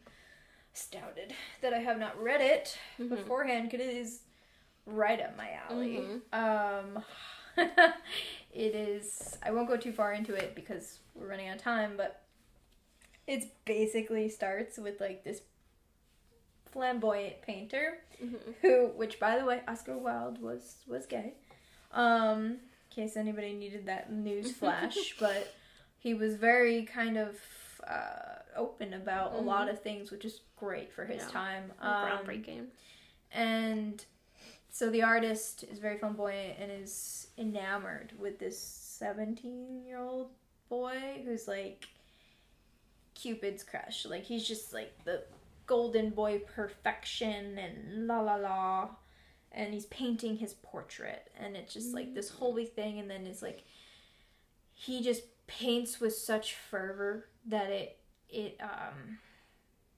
[0.73, 3.09] astounded that I have not read it Mhm.
[3.09, 4.21] beforehand because it is
[4.85, 5.97] right up my alley.
[5.97, 6.33] Mhm.
[6.33, 7.03] Um,
[8.51, 9.37] it is.
[9.43, 12.21] I won't go too far into it because we're running out of time, but
[13.27, 15.41] it's basically starts with like this
[16.71, 18.55] flamboyant painter Mhm.
[18.61, 21.35] who, which by the way, Oscar Wilde was was gay.
[21.91, 22.59] Um,
[22.93, 25.53] case anybody needed that news flash, but
[25.99, 27.37] he was very kind of
[27.87, 31.29] uh, open about a lot of things, which is great for his Yeah.
[31.29, 31.71] time.
[31.81, 32.65] Um, Groundbreaking.
[33.31, 34.03] and
[34.69, 40.29] so the artist is very flamboyant and is enamored with this 17 year old
[40.69, 41.85] boy who's like
[43.15, 44.05] Cupid's crush.
[44.05, 45.23] Like he's just like the
[45.67, 48.89] golden boy perfection and la la la.
[49.53, 53.41] And he's painting his portrait and it's just like this holy thing and then it's
[53.43, 53.63] like
[54.73, 57.99] he just paints with such fervor that it
[58.29, 59.19] it um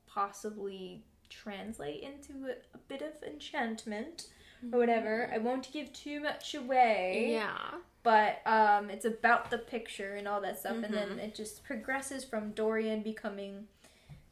[0.08, 4.28] possibly translate into a, a bit of enchantment
[4.72, 5.30] or whatever.
[5.34, 7.30] I won't give too much away.
[7.32, 7.58] Yeah.
[8.03, 11.20] But um it's about the picture and all that stuff and then Mhm.
[11.20, 13.68] it just progresses from Dorian becoming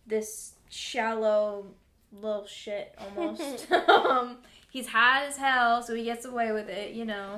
[0.05, 1.67] this shallow
[2.11, 3.71] little shit almost.
[3.89, 4.37] um
[4.73, 7.37] he's high as hell so he gets away with it, you know.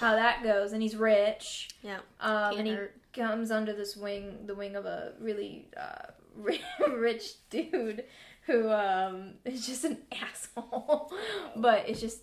[0.00, 1.70] How that goes and he's rich.
[1.82, 2.00] Yeah.
[2.20, 2.94] Um and he hurt.
[3.12, 6.10] comes under this wing the wing of a really uh
[7.06, 8.04] rich dude
[8.46, 11.12] who um is just an asshole
[11.56, 12.22] but it's just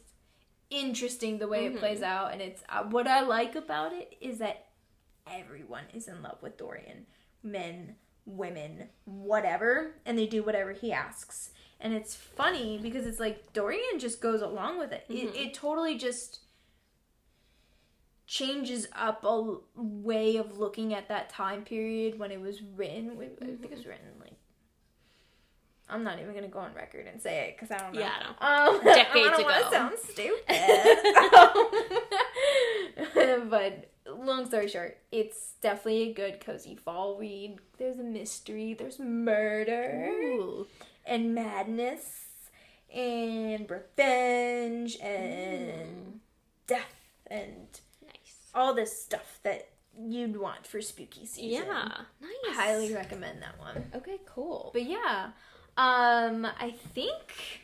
[0.70, 1.76] interesting the way Mhm.
[1.76, 4.66] it plays out and it's uh, what i like about it is that
[5.32, 7.06] everyone is in love with dorian
[7.44, 7.96] men
[8.26, 14.00] women whatever and they do whatever he asks and it's funny because it's like dorian
[14.00, 15.16] just goes along with it Mhm.
[15.30, 16.40] it, it totally just
[18.28, 23.10] changes up a way of looking at that time period when it was written.
[23.20, 24.34] I think it was written like.
[25.90, 28.00] I'm not even gonna go on record and say it because I don't know.
[28.02, 28.76] Yeah, I don't.
[28.76, 29.50] Um, Decades I don't ago.
[29.50, 29.98] want to sound
[33.18, 33.50] stupid.
[33.50, 37.58] but long story short, it's definitely a good cozy fall read.
[37.80, 38.76] There's a mystery.
[38.76, 40.68] There's murder Ooh.
[41.06, 42.26] And madness
[42.94, 46.20] and revenge and
[46.68, 46.96] death
[47.28, 47.68] and
[48.06, 48.50] Nice.
[48.54, 51.66] all this stuff that you'd want for spooky season.
[51.68, 51.92] Yeah.
[52.22, 52.56] Nice.
[52.56, 53.92] Highly recommend that one.
[53.96, 54.72] Okay, cool.
[54.74, 55.32] But yeah,
[55.78, 57.62] um, I think,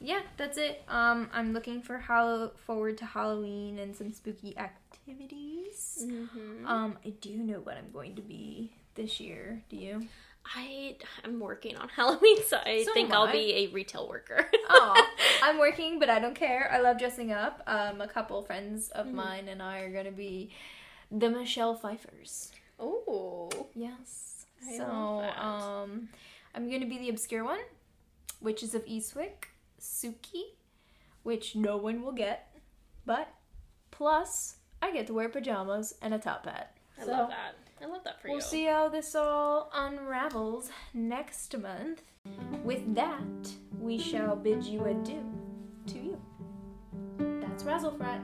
[0.00, 0.82] yeah, that's it.
[0.88, 6.04] Um, I'm looking for Hallow forward to Halloween and some spooky activities.
[6.08, 6.66] Mhm.
[6.66, 9.62] Um, I do know what I'm going to be this year.
[9.68, 10.08] Do you?
[10.46, 13.32] I I'm working on Halloween, so I So think I'll I.
[13.32, 14.50] be a retail worker.
[14.68, 15.06] Oh,
[15.42, 16.70] I'm working, but I don't care.
[16.72, 17.62] I love dressing up.
[17.66, 19.12] Um, a couple friends of Mhm.
[19.14, 20.52] mine and I are gonna be
[21.10, 22.50] the Michelle Pfeiffers.
[22.78, 23.48] Oh.
[23.74, 24.46] Yes.
[24.66, 26.08] I so, um,
[26.54, 27.60] I'm gonna be the obscure one,
[28.40, 29.46] Witches of Eastwick,
[29.80, 30.54] Sukie,
[31.22, 32.54] which no one will get,
[33.06, 33.28] but
[33.90, 36.76] plus I get to wear pajamas and a top hat.
[37.00, 37.54] I So, love that.
[37.84, 38.42] I love that for We'll you.
[38.42, 42.00] see how this all unravels next month.
[42.64, 43.20] With that,
[43.78, 45.22] we shall bid you adieu
[45.88, 46.20] to you.
[47.64, 48.20] Razzle Frat.